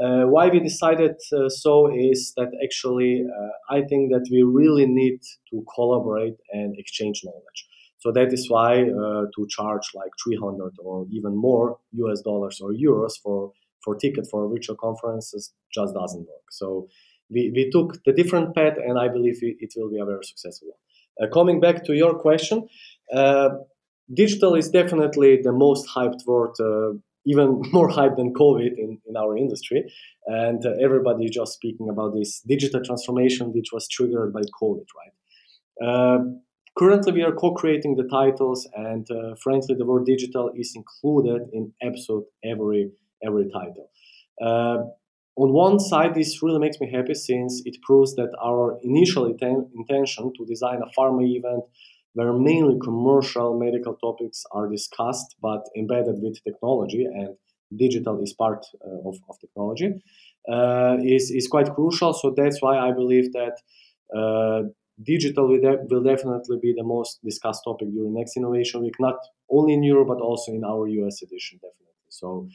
Uh, 0.00 0.24
why 0.24 0.48
we 0.48 0.58
decided 0.58 1.16
so 1.48 1.90
is 1.94 2.32
that 2.36 2.50
actually 2.64 3.24
I 3.70 3.82
think 3.82 4.10
that 4.12 4.26
we 4.30 4.42
really 4.42 4.86
need 4.86 5.20
to 5.50 5.64
collaborate 5.74 6.36
and 6.50 6.74
exchange 6.78 7.22
knowledge. 7.24 7.60
So 7.98 8.10
that 8.12 8.32
is 8.32 8.50
why 8.50 8.82
uh, 8.82 9.24
to 9.34 9.46
charge 9.48 9.86
like 9.94 10.10
300 10.24 10.72
or 10.84 11.06
even 11.10 11.36
more 11.36 11.78
US 11.92 12.20
dollars 12.22 12.60
or 12.60 12.72
euros 12.72 13.12
for 13.22 13.52
for 13.84 13.96
ticket 13.96 14.26
for 14.30 14.48
virtual 14.48 14.76
conferences 14.76 15.52
just 15.74 15.94
doesn't 15.94 16.20
work. 16.20 16.46
So 16.50 16.88
we, 17.30 17.52
we 17.54 17.70
took 17.70 18.02
the 18.04 18.12
different 18.12 18.54
path, 18.54 18.76
and 18.76 18.98
I 18.98 19.08
believe 19.08 19.38
it, 19.40 19.72
will 19.76 19.90
be 19.90 19.98
a 19.98 20.04
very 20.04 20.24
successful 20.24 20.68
one. 20.68 21.28
Uh, 21.28 21.32
coming 21.32 21.60
back 21.60 21.84
to 21.84 21.94
your 21.94 22.14
question, 22.18 22.68
uh, 23.14 23.50
digital 24.12 24.54
is 24.54 24.70
definitely 24.70 25.40
the 25.42 25.52
most 25.52 25.88
hyped 25.88 26.26
word, 26.26 26.52
uh, 26.60 26.98
even 27.26 27.62
more 27.72 27.88
hyped 27.88 28.16
than 28.16 28.32
COVID 28.34 28.72
in, 28.76 28.98
in 29.06 29.16
our 29.16 29.36
industry. 29.36 29.84
And 30.26 30.64
uh, 30.64 30.72
everybody 30.82 31.28
just 31.28 31.54
speaking 31.54 31.88
about 31.88 32.14
this 32.14 32.40
digital 32.46 32.82
transformation, 32.84 33.52
which 33.52 33.70
was 33.72 33.88
triggered 33.88 34.32
by 34.32 34.42
COVID, 34.60 34.86
right? 35.00 35.88
Uh, 35.88 36.18
currently, 36.78 37.12
we 37.12 37.22
are 37.22 37.32
co 37.32 37.52
creating 37.52 37.96
the 37.96 38.04
titles, 38.04 38.68
and 38.74 39.06
uh, 39.10 39.34
frankly, 39.42 39.74
the 39.76 39.86
word 39.86 40.04
digital 40.06 40.50
is 40.54 40.72
included 40.76 41.48
in 41.52 41.72
absolute 41.82 42.26
every, 42.44 42.90
every 43.24 43.50
title. 43.50 43.90
Uh, 44.40 44.84
on 45.34 45.52
one 45.54 45.80
side, 45.80 46.14
this 46.14 46.42
really 46.42 46.58
makes 46.58 46.78
me 46.78 46.92
happy 46.92 47.14
since 47.14 47.62
it 47.64 47.76
proves 47.82 48.14
that 48.16 48.30
our 48.42 48.78
initial 48.82 49.24
intention 49.24 50.32
to 50.36 50.44
design 50.46 50.80
a 50.82 51.00
pharma 51.00 51.24
event 51.24 51.64
where 52.14 52.32
mainly 52.32 52.78
commercial 52.82 53.58
medical 53.58 53.94
topics 53.94 54.44
are 54.52 54.68
discussed 54.68 55.36
but 55.40 55.62
embedded 55.76 56.16
with 56.22 56.42
technology 56.44 57.04
and 57.04 57.36
digital 57.76 58.22
is 58.22 58.34
part 58.34 58.64
uh, 58.84 59.08
of, 59.08 59.16
of 59.30 59.38
technology 59.40 59.90
uh, 60.48 60.96
is, 61.02 61.30
is 61.30 61.48
quite 61.48 61.72
crucial. 61.74 62.12
So 62.12 62.34
that's 62.36 62.60
why 62.60 62.78
i 62.78 62.92
believe 62.92 63.32
that 63.32 63.56
uh, 64.14 64.68
digital 65.02 65.48
will, 65.48 65.78
will, 65.90 66.02
definitely 66.02 66.58
be 66.60 66.74
the 66.76 66.84
most 66.84 67.18
discussed 67.24 67.62
topic 67.64 67.88
during 67.92 68.14
next 68.14 68.36
innovation 68.36 68.82
week 68.82 68.94
not 69.00 69.16
only 69.50 69.72
in 69.72 69.82
europe 69.82 70.08
but 70.08 70.20
also 70.20 70.52
in 70.52 70.64
our 70.64 70.86
us 70.88 71.22
edition 71.22 71.58
definitely. 71.58 72.08
So 72.08 72.48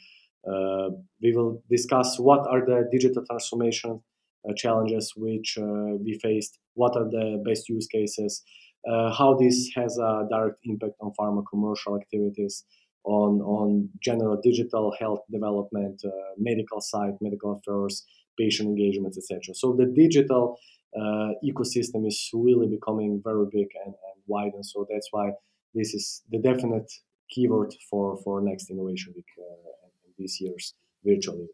uh, 0.47 0.89
we 1.21 1.35
will 1.35 1.63
discuss 1.69 2.19
what 2.19 2.47
are 2.47 2.63
the 2.65 2.87
digital 2.91 3.25
transformation 3.25 4.01
uh, 4.47 4.53
challenges 4.53 5.13
which 5.17 5.57
uh, 5.57 5.95
we 6.05 6.19
faced 6.21 6.59
what 6.75 6.95
are 6.95 7.09
the 7.09 7.41
best 7.43 7.67
use 7.69 7.87
cases 7.87 8.43
uh, 8.89 9.13
how 9.13 9.35
this 9.35 9.69
has 9.75 9.97
a 9.97 10.27
direct 10.29 10.57
impact 10.63 10.93
on 11.01 11.11
pharma 11.19 11.43
commercial 11.49 11.97
activities, 11.97 12.63
on, 13.03 13.41
on 13.41 13.89
general 14.01 14.39
digital 14.41 14.93
health 14.99 15.21
development, 15.31 16.01
uh, 16.05 16.09
medical 16.37 16.81
side, 16.81 17.13
medical 17.21 17.53
affairs, 17.53 18.05
patient 18.39 18.67
engagements, 18.67 19.17
etc. 19.17 19.53
So 19.55 19.73
the 19.73 19.85
digital 19.85 20.57
uh, 20.95 21.31
ecosystem 21.43 22.07
is 22.07 22.29
really 22.33 22.67
becoming 22.67 23.21
very 23.23 23.45
big 23.51 23.67
and, 23.85 23.93
and 23.93 24.21
wide, 24.27 24.53
and 24.53 24.65
so 24.65 24.85
that's 24.89 25.07
why 25.11 25.31
this 25.73 25.93
is 25.93 26.23
the 26.31 26.39
definite 26.39 26.91
keyword 27.29 27.73
for, 27.89 28.17
for 28.23 28.41
next 28.41 28.69
innovation 28.69 29.13
week 29.15 29.25
uh, 29.37 29.87
this 30.17 30.39
year's 30.41 30.73
virtually. 31.05 31.47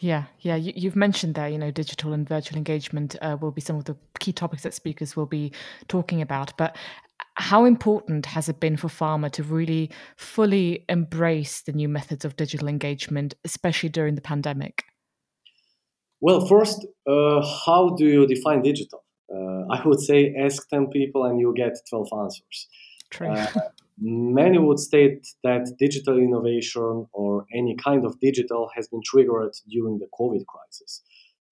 Yeah, 0.00 0.24
yeah. 0.40 0.56
You, 0.56 0.88
have 0.88 0.96
mentioned 0.96 1.34
there, 1.34 1.48
you 1.48 1.58
know, 1.58 1.70
digital 1.70 2.14
and 2.14 2.26
virtual 2.26 2.56
engagement 2.56 3.16
uh, 3.20 3.36
will 3.38 3.50
be 3.50 3.60
some 3.60 3.76
of 3.76 3.84
the 3.84 3.96
key 4.18 4.32
topics 4.32 4.62
that 4.62 4.72
speakers 4.72 5.14
will 5.14 5.26
be 5.26 5.52
talking 5.88 6.22
about. 6.22 6.56
But 6.56 6.74
how 7.34 7.66
important 7.66 8.24
has 8.24 8.48
it 8.48 8.60
been 8.60 8.78
for 8.78 8.88
pharma 8.88 9.30
to 9.32 9.42
really 9.42 9.90
fully 10.16 10.86
embrace 10.88 11.60
the 11.60 11.72
new 11.72 11.88
methods 11.88 12.24
of 12.24 12.36
digital 12.36 12.66
engagement, 12.66 13.34
especially 13.44 13.90
during 13.90 14.14
the 14.14 14.22
pandemic? 14.22 14.84
Well, 16.22 16.46
first, 16.46 16.86
uh, 17.06 17.42
how 17.66 17.94
do 17.96 18.06
you 18.06 18.26
define 18.26 18.62
digital? 18.62 19.04
Uh, 19.30 19.66
I 19.70 19.82
would 19.84 20.00
say 20.00 20.34
ask 20.34 20.66
10 20.70 20.88
people 20.88 21.24
and 21.24 21.38
you 21.38 21.52
get 21.54 21.76
12 21.90 22.08
answers. 22.18 22.68
True. 23.10 23.34
Many 23.98 24.58
would 24.58 24.78
state 24.78 25.26
that 25.44 25.74
digital 25.78 26.18
innovation 26.18 27.06
or 27.12 27.46
any 27.54 27.76
kind 27.76 28.04
of 28.04 28.18
digital 28.20 28.70
has 28.74 28.88
been 28.88 29.02
triggered 29.04 29.52
during 29.68 29.98
the 29.98 30.08
COVID 30.18 30.46
crisis. 30.46 31.02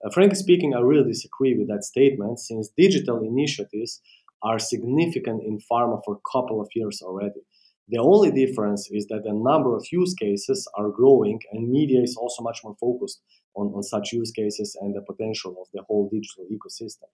Uh, 0.04 0.10
frankly 0.10 0.36
speaking, 0.36 0.74
I 0.74 0.80
really 0.80 1.08
disagree 1.08 1.56
with 1.58 1.68
that 1.68 1.84
statement 1.84 2.38
since 2.38 2.70
digital 2.76 3.20
initiatives 3.22 4.00
are 4.42 4.58
significant 4.58 5.42
in 5.42 5.58
pharma 5.70 6.00
for 6.04 6.14
a 6.14 6.30
couple 6.32 6.60
of 6.60 6.68
years 6.74 7.02
already. 7.02 7.40
The 7.88 7.98
only 7.98 8.30
difference 8.30 8.88
is 8.90 9.06
that 9.06 9.24
the 9.24 9.32
number 9.32 9.74
of 9.74 9.86
use 9.90 10.14
cases 10.14 10.68
are 10.76 10.90
growing 10.90 11.40
and 11.52 11.70
media 11.70 12.02
is 12.02 12.16
also 12.16 12.42
much 12.42 12.60
more 12.62 12.76
focused 12.78 13.22
on, 13.56 13.68
on 13.74 13.82
such 13.82 14.12
use 14.12 14.30
cases 14.30 14.76
and 14.80 14.94
the 14.94 15.00
potential 15.00 15.56
of 15.60 15.68
the 15.72 15.82
whole 15.88 16.08
digital 16.12 16.44
ecosystem. 16.52 17.08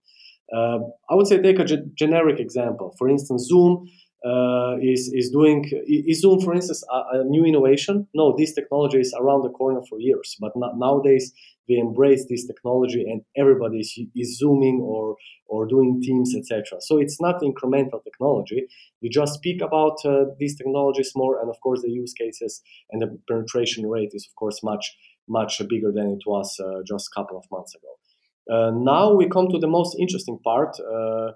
Uh, 0.52 0.84
I 1.08 1.14
would 1.14 1.28
say 1.28 1.40
take 1.40 1.60
a 1.60 1.64
g- 1.64 1.90
generic 1.94 2.40
example. 2.40 2.94
For 2.98 3.08
instance, 3.08 3.46
Zoom 3.48 3.86
uh, 4.24 4.76
is 4.80 5.12
is 5.12 5.30
doing 5.30 5.64
is 5.86 6.20
Zoom, 6.22 6.40
for 6.40 6.54
instance, 6.54 6.82
a, 6.90 7.18
a, 7.18 7.24
new 7.24 7.44
innovation? 7.44 8.08
No, 8.14 8.34
this 8.36 8.54
technology 8.54 8.98
is 8.98 9.14
around 9.20 9.42
the 9.42 9.50
corner 9.50 9.80
for 9.88 10.00
years. 10.00 10.36
But 10.40 10.52
nowadays 10.56 11.32
we 11.68 11.76
embrace 11.76 12.26
this 12.28 12.46
technology, 12.46 13.02
and 13.02 13.22
everybody 13.36 13.80
is, 13.80 13.98
is 14.16 14.38
zooming 14.38 14.80
or 14.82 15.16
or 15.46 15.66
doing 15.66 16.00
Teams, 16.02 16.34
etc. 16.34 16.78
So 16.80 16.96
it's 16.98 17.20
not 17.20 17.42
incremental 17.42 18.02
technology. 18.02 18.66
We 19.02 19.10
just 19.10 19.34
speak 19.34 19.60
about 19.60 19.96
uh, 20.06 20.24
these 20.38 20.56
technologies 20.56 21.12
more, 21.14 21.38
and 21.38 21.50
of 21.50 21.60
course 21.60 21.82
the 21.82 21.90
use 21.90 22.14
cases 22.14 22.62
and 22.90 23.02
the 23.02 23.18
penetration 23.28 23.86
rate 23.86 24.12
is 24.14 24.26
of 24.26 24.34
course 24.36 24.62
much 24.62 24.96
much 25.28 25.60
bigger 25.68 25.92
than 25.92 26.08
it 26.10 26.22
was 26.26 26.58
uh, 26.60 26.80
just 26.86 27.08
a 27.08 27.20
couple 27.20 27.36
of 27.36 27.44
months 27.50 27.74
ago. 27.74 27.92
Uh, 28.50 28.70
now 28.74 29.12
we 29.12 29.28
come 29.28 29.48
to 29.48 29.58
the 29.58 29.66
most 29.66 29.96
interesting 29.98 30.38
part 30.44 30.76
uh, 30.80 31.32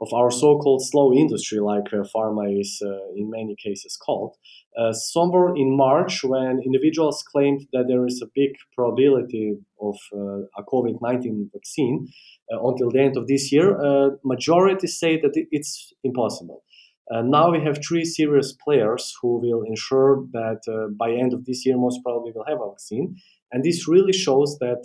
of 0.00 0.12
our 0.12 0.30
so-called 0.30 0.82
slow 0.84 1.12
industry, 1.12 1.58
like 1.58 1.92
uh, 1.92 2.04
pharma 2.14 2.60
is 2.60 2.80
uh, 2.84 3.12
in 3.16 3.30
many 3.30 3.56
cases 3.56 3.96
called. 3.96 4.36
Uh, 4.78 4.92
somewhere 4.92 5.54
in 5.56 5.76
March, 5.76 6.22
when 6.22 6.60
individuals 6.64 7.24
claimed 7.32 7.66
that 7.72 7.86
there 7.88 8.06
is 8.06 8.22
a 8.22 8.30
big 8.34 8.50
probability 8.76 9.56
of 9.80 9.96
uh, 10.14 10.42
a 10.56 10.62
COVID-19 10.72 11.50
vaccine 11.52 12.08
uh, 12.52 12.64
until 12.64 12.90
the 12.90 13.00
end 13.00 13.16
of 13.16 13.26
this 13.26 13.50
year, 13.50 13.76
uh, 13.80 14.10
majority 14.24 14.86
say 14.86 15.20
that 15.20 15.32
it's 15.50 15.92
impossible. 16.04 16.62
now 17.10 17.50
we 17.50 17.60
have 17.66 17.78
three 17.78 18.04
serious 18.04 18.50
players 18.64 19.02
who 19.20 19.30
will 19.44 19.62
ensure 19.72 20.12
that 20.38 20.60
by 21.02 21.08
end 21.10 21.32
of 21.32 21.40
this 21.46 21.64
year, 21.64 21.76
most 21.76 21.98
probably 22.04 22.30
we'll 22.34 22.52
have 22.52 22.60
a 22.60 22.70
vaccine. 22.70 23.16
And 23.50 23.64
this 23.64 23.88
really 23.88 24.12
shows 24.12 24.50
that 24.64 24.82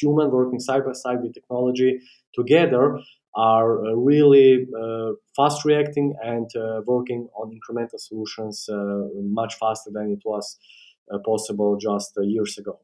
human 0.00 0.28
working 0.30 0.60
side 0.60 0.84
by 0.86 0.92
side 0.92 1.20
with 1.22 1.32
technology 1.32 1.90
together 2.38 2.84
are 3.36 3.84
uh, 3.84 3.92
really 3.92 4.66
uh, 4.80 5.12
fast 5.36 5.64
reacting 5.64 6.14
and 6.22 6.48
uh, 6.56 6.80
working 6.86 7.28
on 7.36 7.50
incremental 7.50 7.98
solutions 7.98 8.68
much 9.14 9.54
faster 9.56 9.90
than 9.92 10.10
it 10.10 10.22
was 10.24 10.58
possible 11.24 11.76
just 11.76 12.12
years 12.22 12.56
ago. 12.58 12.78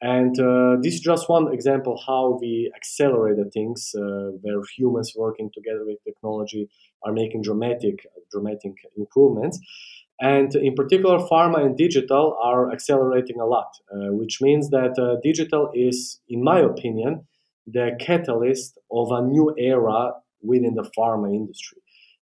And 0.00 0.38
uh, 0.38 0.76
this 0.80 0.94
is 0.94 1.00
just 1.00 1.28
one 1.28 1.52
example 1.52 2.00
how 2.06 2.38
we 2.40 2.72
accelerated 2.76 3.52
things, 3.52 3.92
uh, 3.96 4.30
where 4.42 4.62
humans 4.76 5.12
working 5.16 5.50
together 5.52 5.84
with 5.84 5.98
technology 6.04 6.68
are 7.02 7.12
making 7.12 7.42
dramatic, 7.42 8.06
dramatic 8.30 8.74
improvements. 8.96 9.58
And 10.20 10.54
in 10.54 10.74
particular, 10.74 11.18
pharma 11.18 11.64
and 11.64 11.76
digital 11.76 12.36
are 12.42 12.72
accelerating 12.72 13.40
a 13.40 13.46
lot, 13.46 13.70
uh, 13.92 14.12
which 14.12 14.40
means 14.40 14.70
that 14.70 14.94
digital 15.22 15.70
is, 15.74 16.20
in 16.28 16.42
my 16.44 16.60
opinion, 16.60 17.26
the 17.72 17.90
catalyst 18.00 18.78
of 18.90 19.08
a 19.10 19.22
new 19.22 19.54
era 19.58 20.12
within 20.42 20.74
the 20.74 20.88
pharma 20.96 21.34
industry. 21.34 21.78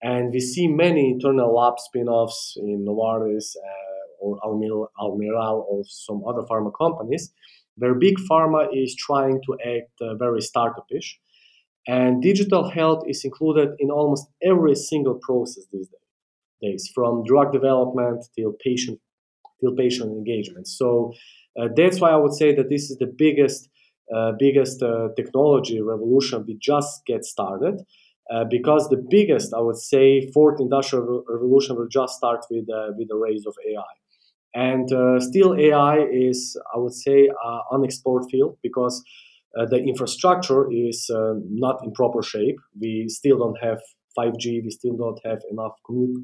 And 0.02 0.32
we 0.32 0.40
see 0.40 0.68
many 0.68 1.10
internal 1.10 1.54
lab 1.54 1.74
spin 1.78 2.08
offs 2.08 2.54
in 2.56 2.84
Novartis 2.86 3.56
uh, 3.56 4.20
or 4.20 4.38
Almirall 4.40 5.64
or 5.68 5.82
some 5.86 6.22
other 6.28 6.42
pharma 6.42 6.70
companies 6.76 7.32
where 7.76 7.94
big 7.94 8.16
pharma 8.30 8.66
is 8.72 8.94
trying 8.96 9.40
to 9.46 9.56
act 9.64 9.90
uh, 10.00 10.14
very 10.16 10.40
startupish. 10.40 11.14
And 11.86 12.22
digital 12.22 12.68
health 12.68 13.04
is 13.06 13.24
included 13.24 13.70
in 13.78 13.90
almost 13.90 14.26
every 14.42 14.74
single 14.74 15.18
process 15.22 15.64
these 15.72 15.88
days, 16.60 16.90
from 16.94 17.22
drug 17.24 17.52
development 17.52 18.24
till 18.36 18.52
patient 18.64 18.98
till 19.60 19.74
patient 19.74 20.10
engagement. 20.10 20.66
So 20.68 21.12
uh, 21.58 21.68
that's 21.74 22.00
why 22.00 22.10
I 22.10 22.16
would 22.16 22.34
say 22.34 22.54
that 22.54 22.68
this 22.68 22.90
is 22.90 22.98
the 22.98 23.06
biggest 23.06 23.68
biggest 24.38 24.82
uh, 24.82 25.08
technology 25.16 25.80
revolution 25.80 26.44
we 26.46 26.56
just 26.60 27.04
get 27.06 27.24
started 27.24 27.82
uh, 28.32 28.44
because 28.50 28.88
the 28.88 29.02
biggest 29.10 29.52
i 29.54 29.60
would 29.60 29.76
say 29.76 30.30
fourth 30.32 30.60
industrial 30.60 31.24
revolution 31.28 31.76
will 31.76 31.88
just 31.88 32.14
start 32.14 32.44
with 32.50 32.66
with 32.96 33.08
the 33.08 33.16
rise 33.16 33.44
of 33.46 33.54
ai 33.68 33.94
and 34.54 34.88
still 35.22 35.54
ai 35.58 35.98
is 36.10 36.56
i 36.74 36.78
would 36.78 36.94
say 36.94 37.28
an 37.44 37.60
unexplored 37.72 38.24
field 38.30 38.56
because 38.62 39.02
uh, 39.56 39.64
the 39.66 39.78
infrastructure 39.78 40.70
is 40.70 41.10
uh, 41.14 41.34
not 41.48 41.80
in 41.82 41.92
proper 41.92 42.22
shape. 42.22 42.56
We 42.78 43.06
still 43.08 43.38
don't 43.38 43.58
have 43.62 43.78
5G. 44.18 44.62
We 44.62 44.70
still 44.70 44.96
don't 44.96 45.18
have 45.24 45.40
enough 45.50 45.72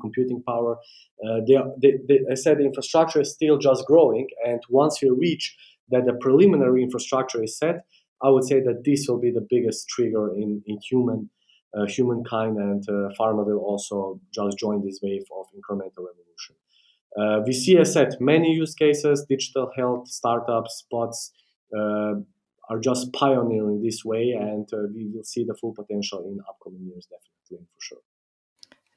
computing 0.00 0.42
power. 0.46 0.76
Uh, 1.24 1.40
they, 1.46 1.56
they, 1.80 1.98
they, 2.08 2.20
I 2.30 2.34
said 2.34 2.58
the 2.58 2.64
infrastructure 2.64 3.20
is 3.20 3.32
still 3.32 3.58
just 3.58 3.86
growing, 3.86 4.26
and 4.46 4.60
once 4.68 5.00
we 5.02 5.10
reach 5.10 5.56
that 5.90 6.06
the 6.06 6.14
preliminary 6.14 6.82
infrastructure 6.82 7.42
is 7.42 7.58
set, 7.58 7.84
I 8.22 8.28
would 8.30 8.44
say 8.44 8.60
that 8.60 8.84
this 8.84 9.06
will 9.08 9.20
be 9.20 9.30
the 9.30 9.46
biggest 9.48 9.88
trigger 9.88 10.32
in, 10.34 10.62
in 10.66 10.78
human 10.88 11.30
uh, 11.74 11.86
humankind, 11.86 12.58
and 12.58 12.86
uh, 12.88 13.08
pharma 13.18 13.46
will 13.46 13.58
also 13.58 14.20
just 14.34 14.58
join 14.58 14.84
this 14.84 15.00
wave 15.02 15.24
of 15.34 15.46
incremental 15.56 16.04
evolution. 16.12 16.54
Uh, 17.18 17.40
we 17.46 17.52
see, 17.52 17.78
as 17.78 17.92
said, 17.92 18.14
many 18.20 18.52
use 18.52 18.74
cases, 18.74 19.24
digital 19.28 19.70
health, 19.76 20.08
startups, 20.08 20.84
bots 20.90 21.32
uh, 21.74 22.14
are 22.68 22.78
just 22.82 23.12
pioneering 23.12 23.82
this 23.82 24.04
way, 24.04 24.32
and 24.38 24.68
uh, 24.72 24.82
we 24.94 25.10
will 25.12 25.24
see 25.24 25.44
the 25.44 25.54
full 25.54 25.74
potential 25.74 26.24
in 26.26 26.38
upcoming 26.48 26.86
years, 26.86 27.06
definitely, 27.06 27.66
for 27.74 27.80
sure. 27.80 27.98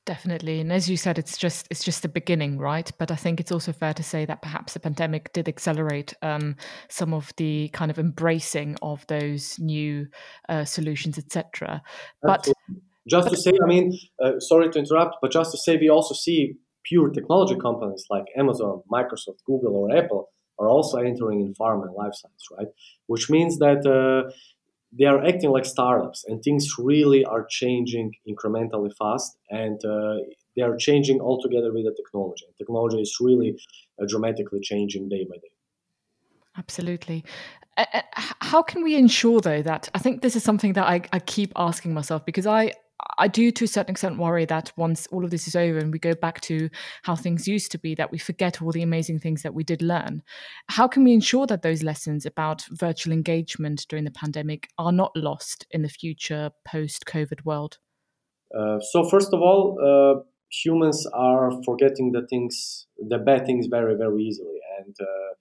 Definitely, 0.06 0.60
and 0.60 0.72
as 0.72 0.88
you 0.88 0.98
said, 0.98 1.18
it's 1.18 1.36
just 1.36 1.68
it's 1.72 1.84
just 1.84 2.04
the 2.04 2.08
beginning, 2.08 2.60
right? 2.60 2.92
But 3.00 3.10
I 3.10 3.16
think 3.16 3.40
it's 3.40 3.52
also 3.52 3.74
fair 3.74 3.94
to 3.96 4.04
say 4.04 4.24
that 4.26 4.44
perhaps 4.44 4.74
the 4.74 4.80
pandemic 4.80 5.34
did 5.34 5.50
accelerate 5.50 6.14
um, 6.22 6.58
some 6.90 7.12
of 7.12 7.34
the 7.38 7.70
kind 7.70 7.90
of 7.90 7.98
embracing 7.98 8.78
of 8.84 9.04
those 9.08 9.58
new 9.58 10.06
uh, 10.48 10.64
solutions, 10.64 11.18
etc. 11.18 11.82
But 12.22 12.48
just 13.10 13.30
to 13.30 13.38
say, 13.38 13.54
I 13.64 13.66
mean, 13.66 13.98
uh, 14.24 14.40
sorry 14.40 14.70
to 14.70 14.80
interrupt, 14.80 15.16
but 15.24 15.32
just 15.32 15.52
to 15.52 15.58
say, 15.58 15.76
we 15.76 15.90
also 15.90 16.14
see 16.14 16.54
pure 16.84 17.10
technology 17.10 17.56
companies 17.56 18.06
like 18.12 18.26
Amazon, 18.38 18.84
Microsoft, 18.92 19.44
Google, 19.48 19.76
or 19.76 19.98
Apple 19.98 20.30
are 20.60 20.70
also 20.70 21.00
entering 21.00 21.42
in 21.42 21.54
pharma 21.54 21.88
and 21.88 21.96
life 21.96 22.14
science, 22.14 22.48
right? 22.58 22.68
Which 23.08 23.30
means 23.30 23.58
that 23.60 23.86
uh, 23.86 24.32
they 24.98 25.06
are 25.06 25.24
acting 25.26 25.50
like 25.50 25.66
startups 25.66 26.24
and 26.28 26.42
things 26.44 26.68
really 26.78 27.26
are 27.26 27.46
changing 27.50 28.14
incrementally 28.28 28.92
fast 28.98 29.38
and 29.50 29.84
uh, 29.86 30.16
they 30.56 30.62
are 30.62 30.76
changing 30.78 31.20
altogether 31.20 31.74
with 31.74 31.84
the 31.84 31.96
technology. 31.96 32.46
Technology 32.58 33.02
is 33.02 33.18
really 33.20 33.58
uh, 34.02 34.06
dramatically 34.08 34.60
changing 34.62 35.10
day 35.10 35.26
by 35.30 35.36
day. 35.36 35.52
Absolutely. 36.58 37.26
how 38.40 38.62
can 38.62 38.82
we 38.84 38.96
ensure, 38.96 39.42
though, 39.42 39.62
that 39.62 39.90
I 39.94 40.00
think 40.00 40.22
this 40.22 40.38
is 40.38 40.44
something 40.44 40.74
that 40.74 40.88
I, 40.88 41.02
I 41.12 41.20
keep 41.20 41.52
asking 41.58 41.94
myself 41.94 42.26
because 42.26 42.48
I, 42.48 42.72
I 43.18 43.28
do 43.28 43.52
to 43.52 43.66
a 43.66 43.68
certain 43.68 43.92
extent 43.92 44.18
worry 44.18 44.46
that 44.46 44.72
once 44.78 45.08
all 45.08 45.24
of 45.24 45.32
this 45.32 45.48
is 45.48 45.56
over 45.56 45.78
and 45.78 45.92
we 45.92 46.00
go 46.00 46.14
back 46.14 46.42
to 46.42 46.70
how 47.04 47.16
things 47.16 47.48
used 47.48 47.72
to 47.72 47.78
be, 47.78 47.96
that 47.96 48.12
we 48.12 48.18
forget 48.18 48.62
all 48.62 48.72
the 48.72 48.84
amazing 48.84 49.20
things 49.20 49.44
that 49.44 49.54
we 49.54 49.64
did 49.64 49.82
learn. 49.82 50.24
How 50.70 50.88
can 50.88 51.04
we 51.04 51.14
ensure 51.14 51.48
that 51.48 51.62
those 51.62 51.84
lessons 51.84 52.26
about 52.26 52.66
virtual 52.72 53.14
engagement 53.14 53.86
during 53.90 54.06
the 54.06 54.12
pandemic 54.12 54.70
are 54.78 54.92
not 54.92 55.12
lost 55.16 55.66
in 55.72 55.82
the 55.82 55.90
future 55.90 56.52
post 56.68 57.06
COVID 57.06 57.46
world? 57.46 57.78
Uh, 58.58 58.80
so, 58.80 59.08
first 59.10 59.34
of 59.34 59.42
all, 59.42 59.78
uh, 59.82 60.22
humans 60.52 61.06
are 61.14 61.52
forgetting 61.64 62.12
the 62.12 62.26
things, 62.28 62.88
the 62.98 63.18
bad 63.18 63.46
things, 63.46 63.68
very, 63.68 63.96
very 63.96 64.24
easily. 64.24 64.60
And 64.80 64.96
uh, 65.00 65.34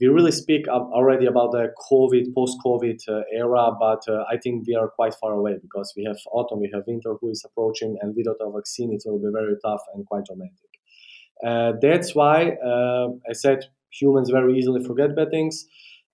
we 0.00 0.06
really 0.08 0.32
speak 0.32 0.66
already 0.68 1.26
about 1.26 1.52
the 1.52 1.72
COVID, 1.90 2.34
post-COVID 2.34 3.00
uh, 3.08 3.20
era, 3.32 3.70
but 3.78 4.02
uh, 4.08 4.24
I 4.32 4.38
think 4.38 4.64
we 4.66 4.74
are 4.74 4.88
quite 4.88 5.14
far 5.14 5.32
away 5.32 5.56
because 5.60 5.92
we 5.96 6.04
have 6.04 6.16
autumn, 6.32 6.60
we 6.60 6.70
have 6.72 6.84
winter 6.86 7.14
who 7.20 7.30
is 7.30 7.44
approaching, 7.44 7.98
and 8.00 8.14
without 8.16 8.36
a 8.40 8.50
vaccine, 8.50 8.92
it 8.92 9.02
will 9.04 9.18
be 9.18 9.30
very 9.32 9.54
tough 9.62 9.82
and 9.94 10.06
quite 10.06 10.24
dramatic. 10.24 10.70
Uh, 11.46 11.72
that's 11.80 12.14
why 12.14 12.56
uh, 12.64 13.08
I 13.28 13.32
said 13.32 13.64
humans 13.90 14.30
very 14.30 14.58
easily 14.58 14.82
forget 14.84 15.14
bad 15.14 15.30
things. 15.30 15.66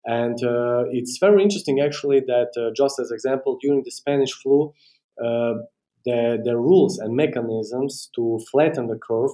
And 0.05 0.39
uh, 0.43 0.85
it's 0.91 1.19
very 1.19 1.43
interesting, 1.43 1.81
actually, 1.81 2.21
that 2.21 2.53
uh, 2.57 2.71
just 2.77 3.01
as 3.01 3.11
example, 3.11 3.59
during 3.61 3.83
the 3.85 3.91
Spanish 3.91 4.33
flu, 4.33 4.73
the, 5.19 6.39
the 6.45 6.57
rules 6.57 6.99
and 6.99 7.17
mechanisms 7.17 8.09
to 8.15 8.39
flatten 8.51 8.87
the 8.87 8.97
curve 8.97 9.33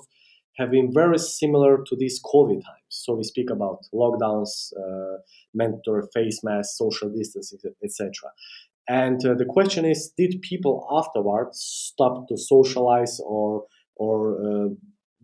have 0.57 0.71
been 0.71 0.91
very 0.93 1.19
similar 1.19 1.85
to 1.87 1.97
this 1.97 2.21
COVID 2.23 2.63
times. 2.63 2.82
So 2.93 3.15
we 3.15 3.25
speak 3.25 3.51
about 3.51 3.81
lockdowns, 3.95 4.73
uh, 4.77 5.19
mandatory 5.55 6.05
face 6.15 6.41
masks, 6.45 6.77
social 6.77 7.11
distancing, 7.11 7.59
etc. 7.83 8.13
And 8.89 9.25
uh, 9.25 9.35
the 9.35 9.45
question 9.45 9.85
is, 9.85 10.13
did 10.17 10.43
people 10.43 10.87
afterwards 10.91 11.59
stop 11.61 12.29
to 12.29 12.37
socialize 12.37 13.21
or 13.25 13.65
or 13.97 14.19
uh, 14.41 14.69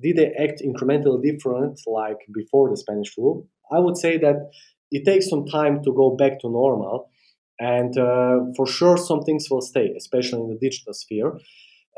did 0.01 0.16
they 0.16 0.33
act 0.33 0.62
incrementally 0.64 1.23
different 1.23 1.81
like 1.87 2.19
before 2.35 2.71
the 2.71 2.77
Spanish 2.77 3.12
flu? 3.14 3.47
I 3.71 3.79
would 3.81 3.97
say 3.97 4.16
that 4.19 4.51
it 4.90 5.05
takes 5.05 5.29
some 5.29 5.47
time 5.47 5.83
to 5.85 5.93
go 5.93 6.16
back 6.16 6.40
to 6.40 6.49
normal. 6.49 7.11
And 7.61 7.99
uh, 7.99 8.53
for 8.57 8.66
sure, 8.66 8.97
some 8.97 9.23
things 9.23 9.49
will 9.51 9.61
stay, 9.61 9.93
especially 9.97 10.40
in 10.43 10.49
the 10.49 10.59
digital 10.61 10.95
sphere. 10.95 11.33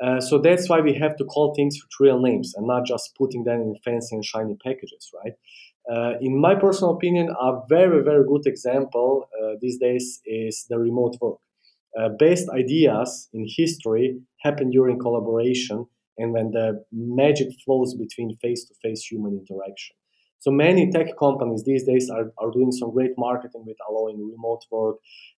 Uh, 0.03 0.21
so 0.21 0.39
that's 0.39 0.69
why 0.69 0.81
we 0.81 0.95
have 0.95 1.17
to 1.17 1.25
call 1.25 1.55
things 1.55 1.79
with 1.83 1.91
real 2.01 2.21
names 2.21 2.55
and 2.57 2.67
not 2.67 2.87
just 2.87 3.15
putting 3.17 3.45
them 3.45 3.61
in 3.61 3.75
fancy 3.85 4.15
and 4.17 4.25
shiny 4.25 4.57
packages, 4.65 5.11
right? 5.23 5.33
Uh, 5.91 6.19
in 6.21 6.41
my 6.41 6.55
personal 6.55 6.95
opinion, 6.95 7.29
a 7.41 7.61
very, 7.69 8.03
very 8.03 8.25
good 8.27 8.47
example 8.47 9.29
uh, 9.43 9.55
these 9.61 9.79
days 9.79 10.21
is 10.25 10.67
the 10.71 10.79
remote 10.79 11.17
work. 11.21 11.39
Uh, 11.99 12.09
best 12.19 12.49
ideas 12.51 13.29
in 13.35 13.47
history 13.57 14.21
happen 14.41 14.71
during 14.71 14.99
collaboration 14.99 15.87
and 16.19 16.33
when 16.33 16.51
the 16.53 16.85
magic 16.93 17.49
flows 17.65 17.95
between 17.95 18.37
face 18.37 18.65
to 18.65 18.75
face 18.83 19.05
human 19.11 19.33
interaction. 19.39 19.97
So 20.41 20.51
many 20.51 20.91
tech 20.91 21.19
companies 21.19 21.65
these 21.65 21.85
days 21.85 22.11
are, 22.11 22.33
are 22.39 22.51
doing 22.51 22.73
some 22.73 22.93
great 22.93 23.13
marketing 23.19 23.65
with 23.67 23.77
allowing 23.89 24.17
remote 24.35 24.63
work. 24.71 24.97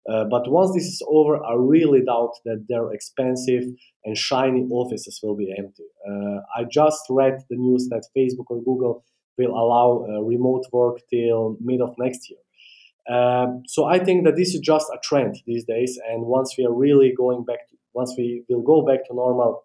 Uh, 0.08 0.24
but 0.30 0.48
once 0.48 0.72
this 0.74 0.84
is 0.84 1.02
over, 1.08 1.44
I 1.44 1.54
really 1.56 2.02
doubt 2.04 2.34
that 2.44 2.66
their 2.68 2.92
expensive 2.92 3.64
and 4.04 4.16
shiny 4.16 4.62
offices 4.70 5.18
will 5.22 5.36
be 5.36 5.52
empty. 5.58 5.88
Uh, 6.08 6.38
I 6.56 6.64
just 6.70 7.00
read 7.10 7.38
the 7.50 7.56
news 7.56 7.88
that 7.90 8.06
Facebook 8.16 8.46
or 8.48 8.62
Google 8.62 9.04
will 9.36 9.50
allow 9.50 10.06
uh, 10.08 10.20
remote 10.22 10.66
work 10.72 10.98
till 11.12 11.56
mid 11.60 11.80
of 11.80 11.94
next 11.98 12.30
year. 12.30 12.38
Um, 13.10 13.62
so 13.66 13.84
I 13.84 13.98
think 13.98 14.24
that 14.24 14.36
this 14.36 14.54
is 14.54 14.60
just 14.60 14.86
a 14.94 14.98
trend 15.02 15.36
these 15.46 15.64
days, 15.64 15.98
and 16.08 16.26
once 16.26 16.54
we 16.56 16.64
are 16.64 16.72
really 16.72 17.12
going 17.16 17.44
back, 17.44 17.68
to, 17.70 17.76
once 17.94 18.14
we 18.16 18.44
will 18.48 18.62
go 18.62 18.86
back 18.86 19.04
to 19.08 19.14
normal, 19.14 19.64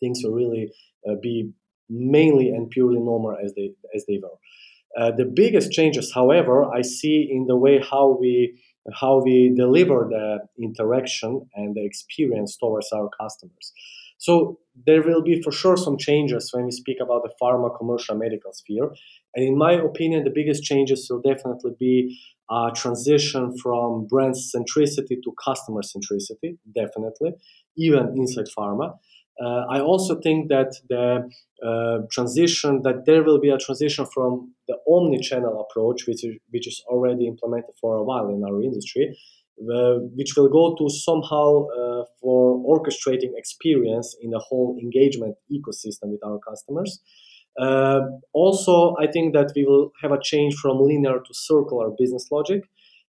things 0.00 0.20
will 0.24 0.32
really 0.32 0.72
uh, 1.06 1.16
be 1.20 1.52
mainly 1.90 2.48
and 2.48 2.70
purely 2.70 2.98
normal 2.98 3.36
as 3.44 3.52
they 3.54 3.72
as 3.94 4.06
they 4.06 4.18
were. 4.22 4.38
Uh, 4.98 5.10
the 5.16 5.24
biggest 5.24 5.70
changes, 5.72 6.12
however, 6.12 6.64
I 6.64 6.82
see 6.82 7.28
in 7.30 7.46
the 7.46 7.56
way 7.56 7.80
how 7.80 8.16
we 8.20 8.60
how 8.94 9.22
we 9.22 9.52
deliver 9.54 10.08
the 10.10 10.38
interaction 10.58 11.46
and 11.54 11.74
the 11.74 11.84
experience 11.84 12.56
towards 12.56 12.90
our 12.92 13.08
customers. 13.20 13.72
So 14.18 14.58
there 14.86 15.02
will 15.02 15.22
be 15.22 15.40
for 15.42 15.52
sure 15.52 15.76
some 15.76 15.96
changes 15.96 16.50
when 16.52 16.64
we 16.64 16.70
speak 16.70 16.98
about 17.00 17.22
the 17.22 17.32
pharma, 17.40 17.76
commercial, 17.76 18.16
medical 18.16 18.52
sphere. 18.52 18.90
And 19.34 19.46
in 19.46 19.56
my 19.56 19.72
opinion, 19.72 20.24
the 20.24 20.30
biggest 20.30 20.62
changes 20.62 21.06
will 21.08 21.20
definitely 21.20 21.72
be 21.78 22.18
a 22.50 22.70
transition 22.74 23.56
from 23.56 24.06
brand 24.06 24.34
centricity 24.34 25.16
to 25.22 25.34
customer 25.42 25.82
centricity, 25.82 26.58
definitely, 26.74 27.32
even 27.76 28.14
inside 28.16 28.46
pharma. 28.56 28.98
Uh, 29.42 29.64
I 29.70 29.80
also 29.80 30.20
think 30.20 30.48
that 30.48 30.74
the 30.88 31.30
uh, 31.66 32.06
transition 32.12 32.82
that 32.82 33.06
there 33.06 33.22
will 33.22 33.40
be 33.40 33.50
a 33.50 33.56
transition 33.56 34.04
from 34.14 34.52
the 34.68 34.76
omni-channel 34.86 35.66
approach, 35.66 36.06
which 36.06 36.24
is, 36.24 36.36
which 36.50 36.66
is 36.66 36.82
already 36.86 37.26
implemented 37.26 37.74
for 37.80 37.96
a 37.96 38.04
while 38.04 38.28
in 38.28 38.44
our 38.44 38.62
industry, 38.62 39.16
uh, 39.60 39.94
which 40.14 40.34
will 40.36 40.48
go 40.48 40.74
to 40.76 40.88
somehow 40.90 41.66
uh, 41.68 42.04
for 42.20 42.58
orchestrating 42.64 43.32
experience 43.36 44.14
in 44.20 44.30
the 44.30 44.38
whole 44.38 44.78
engagement 44.82 45.36
ecosystem 45.50 46.10
with 46.12 46.20
our 46.24 46.38
customers. 46.46 47.00
Uh, 47.58 48.00
also, 48.32 48.94
I 49.00 49.06
think 49.06 49.34
that 49.34 49.52
we 49.56 49.64
will 49.64 49.92
have 50.02 50.12
a 50.12 50.20
change 50.22 50.54
from 50.56 50.80
linear 50.80 51.18
to 51.18 51.32
circular 51.32 51.90
business 51.98 52.28
logic, 52.30 52.62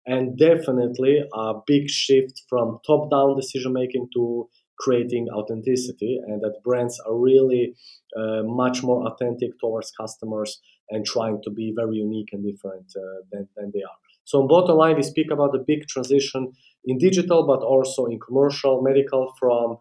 and 0.06 0.38
definitely 0.38 1.24
a 1.34 1.54
big 1.66 1.90
shift 1.90 2.44
from 2.50 2.80
top-down 2.86 3.36
decision 3.36 3.74
making 3.74 4.10
to 4.16 4.50
creating 4.80 5.28
authenticity 5.30 6.20
and 6.26 6.42
that 6.42 6.62
brands 6.64 7.00
are 7.08 7.16
really 7.18 7.76
uh, 8.18 8.44
much 8.44 8.84
more 8.84 9.08
authentic 9.08 9.52
towards 9.60 9.92
customers 9.92 10.60
and 10.90 11.06
trying 11.06 11.42
to 11.44 11.50
be 11.50 11.74
very 11.76 11.98
unique 11.98 12.30
and 12.32 12.44
different 12.44 12.92
uh, 12.98 13.22
than, 13.32 13.48
than 13.56 13.72
they 13.74 13.82
are. 13.82 13.98
So, 14.26 14.42
on 14.42 14.48
bottom 14.48 14.78
line, 14.78 14.96
we 14.96 15.04
speak 15.04 15.32
about 15.32 15.52
the 15.52 15.64
big 15.66 15.88
transition 15.88 16.54
in 16.86 16.98
digital, 16.98 17.46
but 17.46 17.62
also 17.66 18.06
in 18.06 18.20
commercial, 18.20 18.82
medical, 18.82 19.34
from 19.40 19.78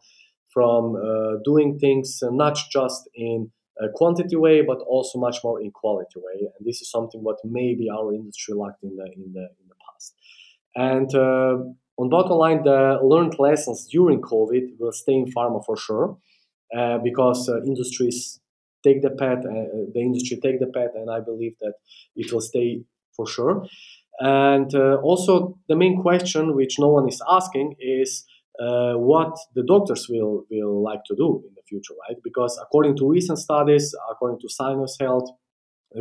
from 0.52 0.96
uh, 0.96 1.38
doing 1.44 1.78
things 1.78 2.18
not 2.22 2.58
just 2.70 3.08
in 3.14 3.50
a 3.80 3.88
quantity 3.94 4.36
way, 4.36 4.60
but 4.60 4.78
also 4.86 5.18
much 5.18 5.38
more 5.42 5.60
in 5.60 5.70
quality 5.70 6.16
way. 6.16 6.40
And 6.40 6.66
this 6.66 6.82
is 6.82 6.90
something 6.90 7.22
what 7.22 7.36
maybe 7.44 7.88
our 7.90 8.12
industry 8.12 8.54
lacked 8.54 8.82
in 8.82 8.96
the 8.96 9.04
in 9.16 9.32
the 9.32 9.48
in 9.60 9.66
the 9.68 9.74
past. 9.86 10.14
And 10.74 11.14
uh, 11.14 11.72
on 12.02 12.08
bottom 12.08 12.36
line, 12.36 12.64
the 12.64 12.98
learned 13.02 13.36
lessons 13.38 13.86
during 13.90 14.20
COVID 14.20 14.64
will 14.78 14.92
stay 14.92 15.14
in 15.14 15.26
pharma 15.26 15.64
for 15.64 15.76
sure, 15.76 16.18
uh, 16.76 16.98
because 16.98 17.48
uh, 17.48 17.62
industries 17.62 18.40
take 18.82 19.02
the 19.02 19.10
path, 19.10 19.38
uh, 19.38 19.52
the 19.94 20.00
industry 20.00 20.38
take 20.42 20.58
the 20.58 20.66
path, 20.66 20.90
and 20.94 21.08
I 21.10 21.20
believe 21.20 21.54
that 21.60 21.74
it 22.16 22.32
will 22.32 22.40
stay 22.40 22.82
for 23.16 23.26
sure. 23.26 23.66
And 24.18 24.74
uh, 24.74 24.96
also, 24.96 25.58
the 25.68 25.76
main 25.76 26.00
question 26.02 26.54
which 26.56 26.74
no 26.78 26.88
one 26.88 27.08
is 27.08 27.20
asking 27.28 27.76
is 27.78 28.24
uh, 28.60 28.94
what 28.94 29.36
the 29.54 29.62
doctors 29.62 30.06
will 30.08 30.44
will 30.50 30.82
like 30.82 31.02
to 31.06 31.14
do 31.16 31.42
in 31.46 31.54
the 31.54 31.62
future, 31.68 31.94
right? 32.08 32.18
Because 32.22 32.58
according 32.60 32.96
to 32.96 33.08
recent 33.08 33.38
studies, 33.38 33.94
according 34.10 34.40
to 34.40 34.48
Syneos 34.48 35.00
Health, 35.00 35.28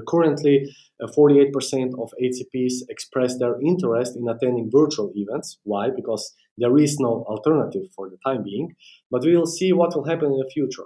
currently, 0.08 0.68
48% 1.02 1.52
uh, 1.54 2.02
of 2.02 2.12
HCPs 2.22 2.74
express 2.90 3.38
their 3.38 3.60
interest 3.62 4.16
in 4.16 4.28
attending 4.28 4.70
virtual 4.72 5.12
events. 5.16 5.58
Why? 5.64 5.90
Because 5.96 6.34
there 6.58 6.78
is 6.78 6.98
no 7.00 7.26
alternative 7.28 7.84
for 7.96 8.10
the 8.10 8.18
time 8.26 8.44
being. 8.44 8.76
But 9.10 9.24
we 9.24 9.36
will 9.36 9.48
see 9.48 9.74
what 9.74 9.96
will 9.96 10.06
happen 10.06 10.32
in 10.32 10.38
the 10.38 10.50
future. 10.54 10.86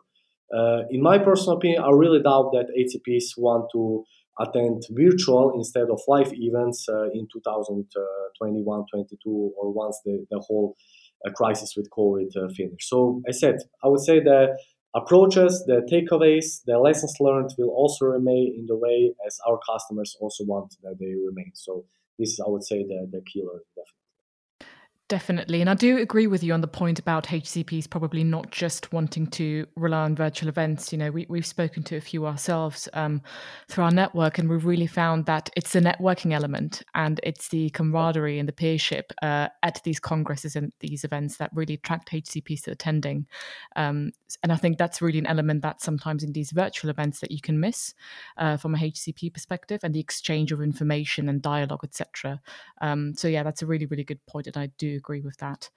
Uh, 0.55 0.83
in 0.91 1.01
my 1.01 1.17
personal 1.17 1.57
opinion, 1.57 1.83
I 1.83 1.89
really 1.91 2.21
doubt 2.21 2.51
that 2.53 2.67
HCPs 2.77 3.37
want 3.37 3.65
to 3.73 4.03
attend 4.39 4.83
virtual 4.91 5.53
instead 5.55 5.89
of 5.89 5.99
live 6.07 6.31
events 6.33 6.87
uh, 6.89 7.09
in 7.13 7.27
2021, 7.31 8.85
22, 8.91 9.53
or 9.57 9.71
once 9.71 9.99
the, 10.05 10.25
the 10.29 10.39
whole 10.39 10.75
uh, 11.25 11.31
crisis 11.31 11.73
with 11.75 11.89
COVID 11.89 12.35
uh, 12.37 12.47
finished. 12.49 12.87
So 12.87 13.21
I 13.27 13.31
said, 13.31 13.55
I 13.83 13.87
would 13.87 14.01
say 14.01 14.19
that 14.19 14.57
approaches, 14.95 15.63
the 15.67 15.81
takeaways, 15.91 16.63
the 16.65 16.79
lessons 16.79 17.15
learned 17.19 17.51
will 17.57 17.69
also 17.69 18.05
remain 18.05 18.55
in 18.57 18.65
the 18.65 18.77
way 18.77 19.13
as 19.27 19.37
our 19.47 19.59
customers 19.69 20.15
also 20.19 20.45
want 20.45 20.75
that 20.83 20.97
they 20.99 21.13
remain. 21.13 21.51
So 21.53 21.85
this 22.17 22.31
is, 22.31 22.39
I 22.39 22.49
would 22.49 22.63
say, 22.63 22.83
the, 22.83 23.07
the 23.11 23.21
killer 23.21 23.59
definitely. 23.75 24.04
Definitely. 25.07 25.61
And 25.61 25.69
I 25.69 25.75
do 25.75 25.99
agree 25.99 26.25
with 26.25 26.41
you 26.41 26.51
on 26.51 26.61
the 26.61 26.67
point 26.67 26.97
about 26.97 27.27
HCPs 27.27 27.87
probably 27.87 28.23
not 28.23 28.49
just 28.49 28.91
wanting 28.91 29.27
to 29.27 29.67
rely 29.75 29.99
on 30.01 30.15
virtual 30.15 30.49
events. 30.49 30.91
You 30.91 30.97
know, 30.97 31.11
we, 31.11 31.27
we've 31.29 31.45
spoken 31.45 31.83
to 31.83 31.95
a 31.95 32.01
few 32.01 32.25
ourselves 32.25 32.89
um, 32.93 33.21
through 33.69 33.83
our 33.83 33.91
network, 33.91 34.39
and 34.39 34.49
we've 34.49 34.65
really 34.65 34.87
found 34.87 35.27
that 35.27 35.51
it's 35.55 35.73
the 35.73 35.79
networking 35.79 36.33
element 36.33 36.81
and 36.95 37.19
it's 37.21 37.49
the 37.49 37.69
camaraderie 37.69 38.39
and 38.39 38.49
the 38.49 38.53
peership 38.53 39.03
uh, 39.21 39.49
at 39.61 39.79
these 39.83 39.99
congresses 39.99 40.55
and 40.55 40.73
these 40.79 41.03
events 41.03 41.37
that 41.37 41.51
really 41.53 41.75
attract 41.75 42.11
HCPs 42.11 42.63
to 42.63 42.71
attending. 42.71 43.27
Um, 43.75 44.11
and 44.41 44.51
I 44.51 44.55
think 44.55 44.79
that's 44.79 45.03
really 45.03 45.19
an 45.19 45.27
element 45.27 45.61
that 45.61 45.81
sometimes 45.81 46.23
in 46.23 46.31
these 46.31 46.49
virtual 46.49 46.89
events 46.89 47.19
that 47.19 47.29
you 47.29 47.41
can 47.41 47.59
miss 47.59 47.93
uh, 48.37 48.57
from 48.57 48.73
a 48.73 48.79
HCP 48.79 49.31
perspective 49.31 49.81
and 49.83 49.93
the 49.93 49.99
exchange 49.99 50.51
of 50.51 50.63
information 50.63 51.29
and 51.29 51.43
dialogue, 51.43 51.83
etc. 51.83 52.41
Um, 52.81 53.13
so, 53.15 53.27
yeah, 53.27 53.43
that's 53.43 53.61
a 53.61 53.67
really, 53.67 53.85
really 53.85 54.03
good 54.03 54.25
point. 54.25 54.47
And 54.47 54.57
I 54.57 54.71
do 54.79 54.94
agree 54.97 55.21
with 55.21 55.37
that. 55.37 55.69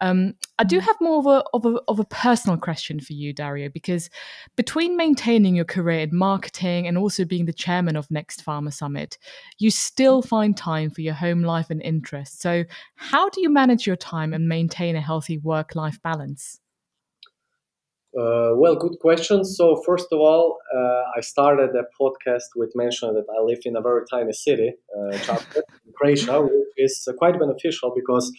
Um, 0.00 0.34
I 0.58 0.64
do 0.64 0.78
mm. 0.78 0.82
have 0.82 0.96
more 1.00 1.18
of 1.18 1.26
a, 1.26 1.44
of 1.52 1.66
a 1.66 1.78
of 1.88 2.00
a 2.00 2.04
personal 2.04 2.56
question 2.56 3.00
for 3.00 3.12
you, 3.12 3.32
Dario, 3.32 3.68
because 3.68 4.08
between 4.56 4.96
maintaining 4.96 5.54
your 5.54 5.66
career 5.66 6.00
in 6.00 6.16
marketing 6.16 6.86
and 6.86 6.96
also 6.96 7.24
being 7.24 7.44
the 7.44 7.52
chairman 7.52 7.96
of 7.96 8.10
Next 8.10 8.44
Pharma 8.44 8.72
Summit, 8.72 9.18
you 9.58 9.70
still 9.70 10.22
find 10.22 10.56
time 10.56 10.90
for 10.90 11.02
your 11.02 11.14
home 11.14 11.42
life 11.42 11.70
and 11.70 11.82
interests. 11.82 12.40
So, 12.40 12.64
how 12.94 13.28
do 13.28 13.42
you 13.42 13.50
manage 13.50 13.86
your 13.86 13.96
time 13.96 14.32
and 14.32 14.48
maintain 14.48 14.96
a 14.96 15.00
healthy 15.00 15.38
work 15.38 15.74
life 15.74 16.00
balance? 16.02 16.60
Uh, 18.18 18.50
well, 18.56 18.74
good 18.74 18.98
question. 19.00 19.44
So, 19.44 19.80
first 19.86 20.08
of 20.10 20.18
all, 20.18 20.58
uh, 20.74 21.02
I 21.16 21.20
started 21.20 21.70
a 21.76 21.84
podcast 22.00 22.48
with 22.56 22.72
mentioning 22.74 23.14
that 23.14 23.26
I 23.32 23.40
live 23.42 23.60
in 23.64 23.76
a 23.76 23.80
very 23.80 24.02
tiny 24.10 24.32
city, 24.32 24.72
uh, 24.96 25.10
in 25.56 25.92
Croatia, 25.94 26.42
which 26.42 26.52
is 26.76 27.08
quite 27.18 27.38
beneficial 27.38 27.92
because 27.94 28.32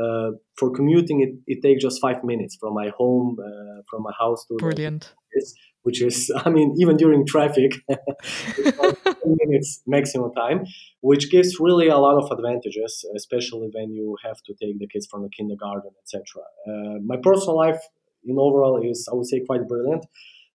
uh, 0.00 0.30
for 0.56 0.70
commuting, 0.70 1.20
it, 1.20 1.34
it 1.46 1.62
takes 1.62 1.82
just 1.82 2.00
five 2.00 2.24
minutes 2.24 2.56
from 2.58 2.74
my 2.74 2.90
home, 2.96 3.36
uh, 3.38 3.82
from 3.88 4.02
my 4.02 4.12
house 4.18 4.44
to 4.46 4.56
brilliant. 4.56 5.12
Office, 5.36 5.54
which 5.82 6.02
is, 6.02 6.32
I 6.44 6.50
mean, 6.50 6.74
even 6.78 6.96
during 6.96 7.26
traffic, 7.26 7.72
minutes 9.24 9.82
maximum 9.86 10.32
time, 10.34 10.64
which 11.00 11.30
gives 11.30 11.60
really 11.60 11.88
a 11.88 11.98
lot 11.98 12.16
of 12.22 12.30
advantages, 12.36 13.04
especially 13.16 13.70
when 13.72 13.92
you 13.92 14.16
have 14.24 14.38
to 14.46 14.54
take 14.60 14.78
the 14.78 14.88
kids 14.88 15.06
from 15.10 15.22
the 15.22 15.28
kindergarten, 15.28 15.90
etc. 16.02 16.22
Uh, 16.66 16.98
my 17.04 17.16
personal 17.22 17.56
life, 17.56 17.80
in 18.24 18.36
overall, 18.38 18.80
is 18.82 19.08
I 19.10 19.14
would 19.14 19.26
say 19.26 19.40
quite 19.46 19.66
brilliant. 19.68 20.06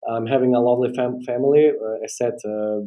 I'm 0.07 0.27
having 0.27 0.53
a 0.53 0.61
lovely 0.61 0.93
fam- 0.93 1.21
family. 1.21 1.69
Uh, 1.69 2.03
I 2.03 2.07
said, 2.07 2.33
uh, 2.45 2.81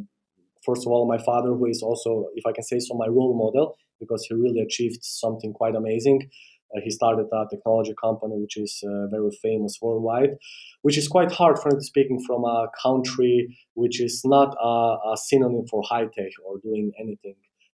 first 0.65 0.85
of 0.85 0.91
all, 0.91 1.07
my 1.07 1.17
father, 1.17 1.49
who 1.49 1.65
is 1.65 1.81
also, 1.81 2.27
if 2.35 2.45
I 2.45 2.51
can 2.51 2.63
say 2.63 2.79
so, 2.79 2.95
my 2.95 3.07
role 3.07 3.35
model 3.35 3.77
because 3.99 4.25
he 4.27 4.33
really 4.33 4.61
achieved 4.61 5.03
something 5.03 5.53
quite 5.53 5.75
amazing. 5.75 6.29
Uh, 6.75 6.79
he 6.83 6.91
started 6.91 7.25
a 7.33 7.45
technology 7.49 7.93
company 7.99 8.35
which 8.37 8.57
is 8.57 8.83
uh, 8.87 9.07
very 9.07 9.31
famous 9.41 9.79
worldwide, 9.81 10.37
which 10.83 10.97
is 10.97 11.07
quite 11.07 11.31
hard, 11.31 11.57
frankly 11.59 11.81
speaking, 11.81 12.23
from 12.25 12.43
a 12.45 12.67
country 12.81 13.57
which 13.73 13.99
is 13.99 14.21
not 14.23 14.55
a, 14.61 15.13
a 15.13 15.17
synonym 15.17 15.65
for 15.67 15.81
high 15.83 16.05
tech 16.05 16.31
or 16.45 16.59
doing 16.59 16.91
anything 16.99 17.35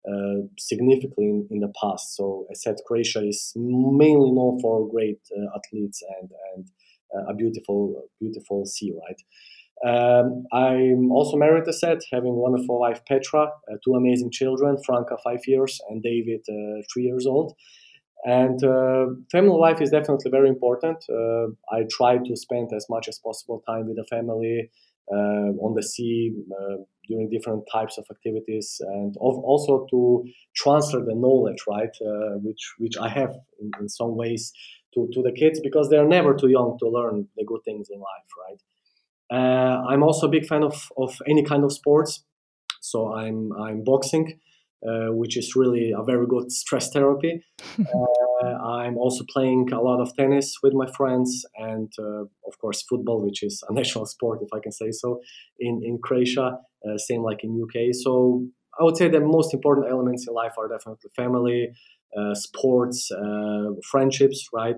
uh, 0.07 0.45
significantly 0.57 1.25
in, 1.25 1.47
in, 1.51 1.59
the 1.59 1.71
past. 1.81 2.15
So 2.15 2.47
I 2.49 2.53
said 2.53 2.75
Croatia 2.85 3.25
is 3.25 3.53
mainly 3.55 4.31
known 4.31 4.59
for 4.59 4.89
great 4.89 5.19
uh, 5.31 5.57
athletes 5.57 6.03
and 6.19 6.29
and 6.55 6.65
a 7.27 7.33
beautiful 7.33 8.03
beautiful 8.19 8.65
sea, 8.65 8.93
right? 9.07 9.21
Um, 9.83 10.43
I'm 10.53 11.11
also 11.11 11.37
married, 11.37 11.67
as 11.67 11.79
said, 11.79 11.99
having 12.11 12.35
wonderful 12.35 12.79
wife 12.79 13.01
Petra, 13.07 13.47
uh, 13.47 13.75
two 13.83 13.95
amazing 13.95 14.31
children, 14.31 14.77
Franca, 14.85 15.17
five 15.23 15.39
years, 15.47 15.81
and 15.89 16.03
David, 16.03 16.41
uh, 16.47 16.83
three 16.93 17.03
years 17.03 17.25
old. 17.25 17.53
And 18.23 18.63
uh, 18.63 19.07
family 19.31 19.57
life 19.57 19.81
is 19.81 19.89
definitely 19.89 20.29
very 20.29 20.49
important. 20.49 21.03
Uh, 21.09 21.47
I 21.75 21.85
try 21.89 22.17
to 22.17 22.35
spend 22.35 22.69
as 22.75 22.85
much 22.87 23.07
as 23.07 23.17
possible 23.17 23.63
time 23.67 23.87
with 23.87 23.97
the 23.97 24.05
family 24.07 24.69
uh, 25.11 25.49
on 25.59 25.73
the 25.73 25.81
sea, 25.81 26.31
uh, 26.51 26.75
doing 27.09 27.29
different 27.31 27.63
types 27.71 27.97
of 27.97 28.05
activities, 28.11 28.79
and 28.79 29.15
also 29.17 29.87
to 29.89 30.23
transfer 30.55 30.99
the 30.99 31.15
knowledge, 31.15 31.63
right, 31.67 31.89
which 32.43 32.73
which 32.77 32.97
I 32.97 33.09
have 33.09 33.31
in, 33.59 33.71
in 33.81 33.89
some 33.89 34.15
ways 34.15 34.53
to, 34.93 35.07
to 35.13 35.21
the 35.21 35.31
kids 35.31 35.59
because 35.59 35.89
they 35.89 35.97
are 35.97 36.07
never 36.07 36.35
too 36.35 36.49
young 36.49 36.77
to 36.79 36.89
learn 36.89 37.27
the 37.37 37.45
good 37.45 37.61
things 37.65 37.89
in 37.91 37.99
life, 37.99 38.29
right? 38.45 38.61
Uh, 39.31 39.83
I'm 39.87 40.03
also 40.03 40.27
a 40.27 40.29
big 40.29 40.45
fan 40.45 40.63
of, 40.63 40.91
of 40.97 41.17
any 41.27 41.43
kind 41.43 41.63
of 41.63 41.71
sports. 41.71 42.23
So 42.81 43.13
I'm 43.13 43.53
I'm 43.53 43.83
boxing, 43.83 44.39
uh, 44.85 45.13
which 45.13 45.37
is 45.37 45.55
really 45.55 45.93
a 45.95 46.03
very 46.03 46.25
good 46.27 46.51
stress 46.51 46.89
therapy. 46.91 47.43
uh, 47.79 48.47
I'm 48.47 48.97
also 48.97 49.23
playing 49.29 49.69
a 49.71 49.79
lot 49.79 50.01
of 50.01 50.13
tennis 50.15 50.55
with 50.63 50.73
my 50.73 50.87
friends, 50.97 51.45
and 51.55 51.91
uh, 51.99 52.23
of 52.47 52.57
course 52.59 52.83
football, 52.89 53.23
which 53.23 53.43
is 53.43 53.63
a 53.69 53.73
national 53.81 54.07
sport, 54.07 54.39
if 54.41 54.49
I 54.53 54.59
can 54.59 54.71
say 54.71 54.91
so, 54.91 55.21
in 55.59 55.81
in 55.83 55.99
Croatia, 56.03 56.57
uh, 56.87 56.97
same 56.97 57.21
like 57.21 57.43
in 57.43 57.61
UK. 57.63 57.93
So 57.93 58.47
I 58.79 58.83
would 58.83 58.97
say 58.97 59.07
the 59.07 59.21
most 59.21 59.53
important 59.53 59.87
elements 59.89 60.25
in 60.27 60.33
life 60.33 60.53
are 60.57 60.67
definitely 60.67 61.11
family, 61.15 61.69
sports, 62.33 63.09
friendships, 63.89 64.47
right? 64.53 64.77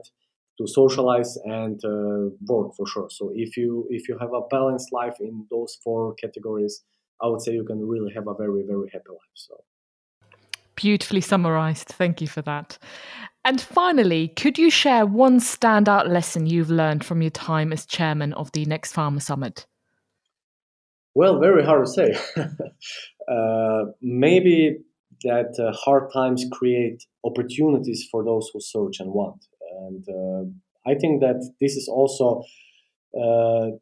to 0.58 0.68
socialize 0.68 1.38
and 1.46 1.84
uh, 1.84 2.30
work 2.46 2.76
for 2.76 2.86
sure. 2.86 3.08
So 3.10 3.32
if 3.34 3.58
you 3.58 3.88
if 3.90 4.08
you 4.08 4.18
have 4.20 4.34
a 4.34 4.42
balanced 4.50 4.92
life 4.92 5.16
in 5.20 5.46
those 5.50 5.78
four 5.84 6.14
categories, 6.16 6.84
I 7.22 7.28
would 7.28 7.42
say 7.42 7.54
you 7.54 7.66
can 7.66 7.86
really 7.86 8.14
have 8.14 8.28
a 8.28 8.34
very 8.34 8.64
very 8.68 8.90
happy 8.92 9.10
life. 9.10 9.34
So 9.34 9.56
beautifully 10.76 11.22
summarized. 11.22 11.88
Thank 11.88 12.22
you 12.22 12.28
for 12.28 12.42
that. 12.44 12.78
And 13.46 13.60
finally, 13.60 14.30
could 14.30 14.58
you 14.58 14.70
share 14.70 15.06
one 15.06 15.40
standout 15.40 16.08
lesson 16.08 16.46
you've 16.46 16.70
learned 16.70 17.04
from 17.04 17.22
your 17.22 17.32
time 17.32 17.74
as 17.74 17.86
chairman 17.86 18.34
of 18.34 18.52
the 18.54 18.66
Next 18.66 18.96
Pharma 18.96 19.22
Summit? 19.22 19.66
Well, 21.14 21.40
very 21.40 21.64
hard 21.64 21.86
to 21.86 21.92
say. 21.92 22.16
uh, 23.32 23.84
maybe 24.02 24.80
that 25.24 25.58
uh, 25.60 25.76
hard 25.76 26.12
times 26.12 26.46
create 26.52 27.06
opportunities 27.24 28.08
for 28.12 28.24
those 28.24 28.50
who 28.54 28.60
search 28.60 29.00
and 29.00 29.12
want. 29.12 29.46
And 29.80 30.06
uh, 30.08 30.90
I 30.90 30.96
think 30.96 31.22
that 31.22 31.40
this 31.60 31.76
is 31.76 31.88
also 31.88 32.44
uh, 33.18 33.78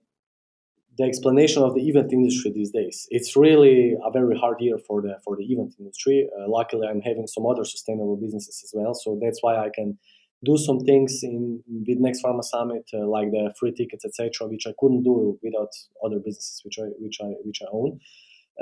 the 0.98 1.04
explanation 1.06 1.64
of 1.64 1.74
the 1.74 1.88
event 1.88 2.12
industry 2.12 2.52
these 2.54 2.72
days. 2.72 3.08
It's 3.10 3.36
really 3.36 3.96
a 4.04 4.12
very 4.12 4.38
hard 4.38 4.58
year 4.60 4.78
for 4.78 5.02
the 5.02 5.18
for 5.24 5.36
the 5.36 5.44
event 5.44 5.74
industry. 5.80 6.30
Uh, 6.38 6.50
luckily, 6.50 6.88
I'm 6.88 7.02
having 7.02 7.28
some 7.28 7.46
other 7.46 7.66
sustainable 7.66 8.18
businesses 8.18 8.62
as 8.64 8.72
well, 8.74 8.94
so 8.94 9.18
that's 9.22 9.42
why 9.42 9.56
I 9.58 9.70
can 9.74 9.98
do 10.44 10.58
some 10.58 10.80
things 10.80 11.20
in 11.24 11.64
with 11.88 12.00
Next 12.00 12.24
Pharma 12.24 12.44
Summit, 12.44 12.90
uh, 12.94 13.08
like 13.08 13.32
the 13.32 13.54
free 13.60 13.72
tickets, 13.72 14.06
etc., 14.06 14.48
which 14.48 14.66
I 14.68 14.74
couldn't 14.80 15.04
do 15.04 15.40
without 15.42 15.70
other 16.04 16.20
businesses 16.20 16.62
which 16.66 16.78
I 16.80 16.88
which 17.00 17.18
I 17.22 17.30
which 17.46 17.62
I 17.62 17.68
own. 17.72 18.00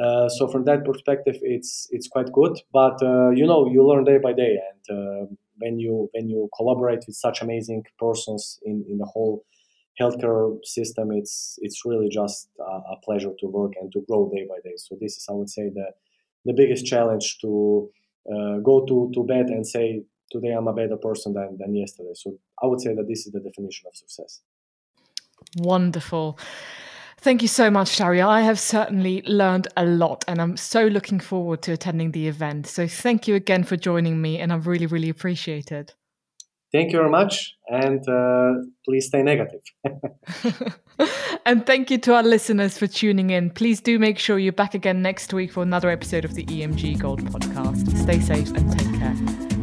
Uh, 0.01 0.29
so 0.29 0.47
from 0.47 0.65
that 0.65 0.85
perspective, 0.85 1.37
it's 1.41 1.87
it's 1.91 2.07
quite 2.07 2.31
good. 2.31 2.57
But 2.71 3.01
uh, 3.01 3.31
you 3.31 3.45
know, 3.45 3.69
you 3.69 3.85
learn 3.85 4.05
day 4.05 4.17
by 4.17 4.33
day, 4.33 4.57
and 4.69 4.97
uh, 4.97 5.25
when 5.57 5.79
you 5.79 6.09
when 6.13 6.29
you 6.29 6.49
collaborate 6.55 7.03
with 7.05 7.15
such 7.15 7.41
amazing 7.41 7.83
persons 7.97 8.59
in, 8.63 8.85
in 8.89 8.97
the 8.97 9.05
whole 9.05 9.43
healthcare 9.99 10.57
system, 10.63 11.11
it's 11.11 11.59
it's 11.61 11.85
really 11.85 12.09
just 12.09 12.49
a, 12.59 12.95
pleasure 13.03 13.31
to 13.39 13.47
work 13.47 13.73
and 13.81 13.91
to 13.91 14.01
grow 14.07 14.29
day 14.33 14.45
by 14.47 14.59
day. 14.63 14.75
So 14.77 14.95
this 14.99 15.17
is, 15.17 15.25
I 15.29 15.33
would 15.33 15.49
say, 15.49 15.69
the 15.69 15.87
the 16.45 16.53
biggest 16.53 16.85
challenge 16.85 17.37
to 17.41 17.89
uh, 18.31 18.57
go 18.59 18.85
to 18.85 19.11
to 19.13 19.23
bed 19.23 19.47
and 19.47 19.67
say 19.67 20.03
today 20.31 20.51
I'm 20.51 20.67
a 20.67 20.73
better 20.73 20.97
person 20.97 21.33
than 21.33 21.57
than 21.57 21.75
yesterday. 21.75 22.13
So 22.13 22.37
I 22.61 22.67
would 22.67 22.79
say 22.79 22.95
that 22.95 23.07
this 23.07 23.25
is 23.25 23.33
the 23.33 23.41
definition 23.41 23.87
of 23.87 23.95
success. 23.95 24.41
Wonderful. 25.57 26.37
Thank 27.21 27.41
you 27.41 27.49
so 27.49 27.69
much, 27.69 27.97
Dario. 27.97 28.29
I 28.29 28.41
have 28.41 28.59
certainly 28.59 29.21
learned 29.23 29.67
a 29.75 29.85
lot 29.85 30.23
and 30.27 30.41
I'm 30.41 30.55
so 30.55 30.85
looking 30.85 31.19
forward 31.19 31.61
to 31.63 31.73
attending 31.73 32.11
the 32.11 32.27
event. 32.27 32.65
So 32.67 32.87
thank 32.87 33.27
you 33.27 33.35
again 33.35 33.63
for 33.63 33.75
joining 33.75 34.21
me 34.21 34.39
and 34.39 34.53
I 34.53 34.55
really, 34.55 34.85
really 34.85 35.09
appreciate 35.09 35.71
it. 35.71 35.95
thank 36.71 36.91
you 36.91 36.99
very 36.99 37.09
much, 37.09 37.55
and 37.67 38.07
uh, 38.07 38.53
please 38.85 39.07
stay 39.07 39.23
negative. 39.23 39.61
and 41.45 41.65
thank 41.65 41.89
you 41.91 41.97
to 41.97 42.13
our 42.13 42.23
listeners 42.23 42.77
for 42.77 42.87
tuning 42.87 43.31
in. 43.31 43.49
Please 43.49 43.81
do 43.81 43.99
make 43.99 44.19
sure 44.19 44.37
you're 44.39 44.53
back 44.53 44.75
again 44.75 45.01
next 45.01 45.33
week 45.33 45.51
for 45.51 45.63
another 45.63 45.89
episode 45.89 46.25
of 46.25 46.35
the 46.35 46.45
EMG 46.45 46.99
Gold 46.99 47.21
podcast. 47.25 47.97
Stay 47.97 48.19
safe 48.19 48.51
and 48.51 48.71
take 48.77 48.99
care. 48.99 49.58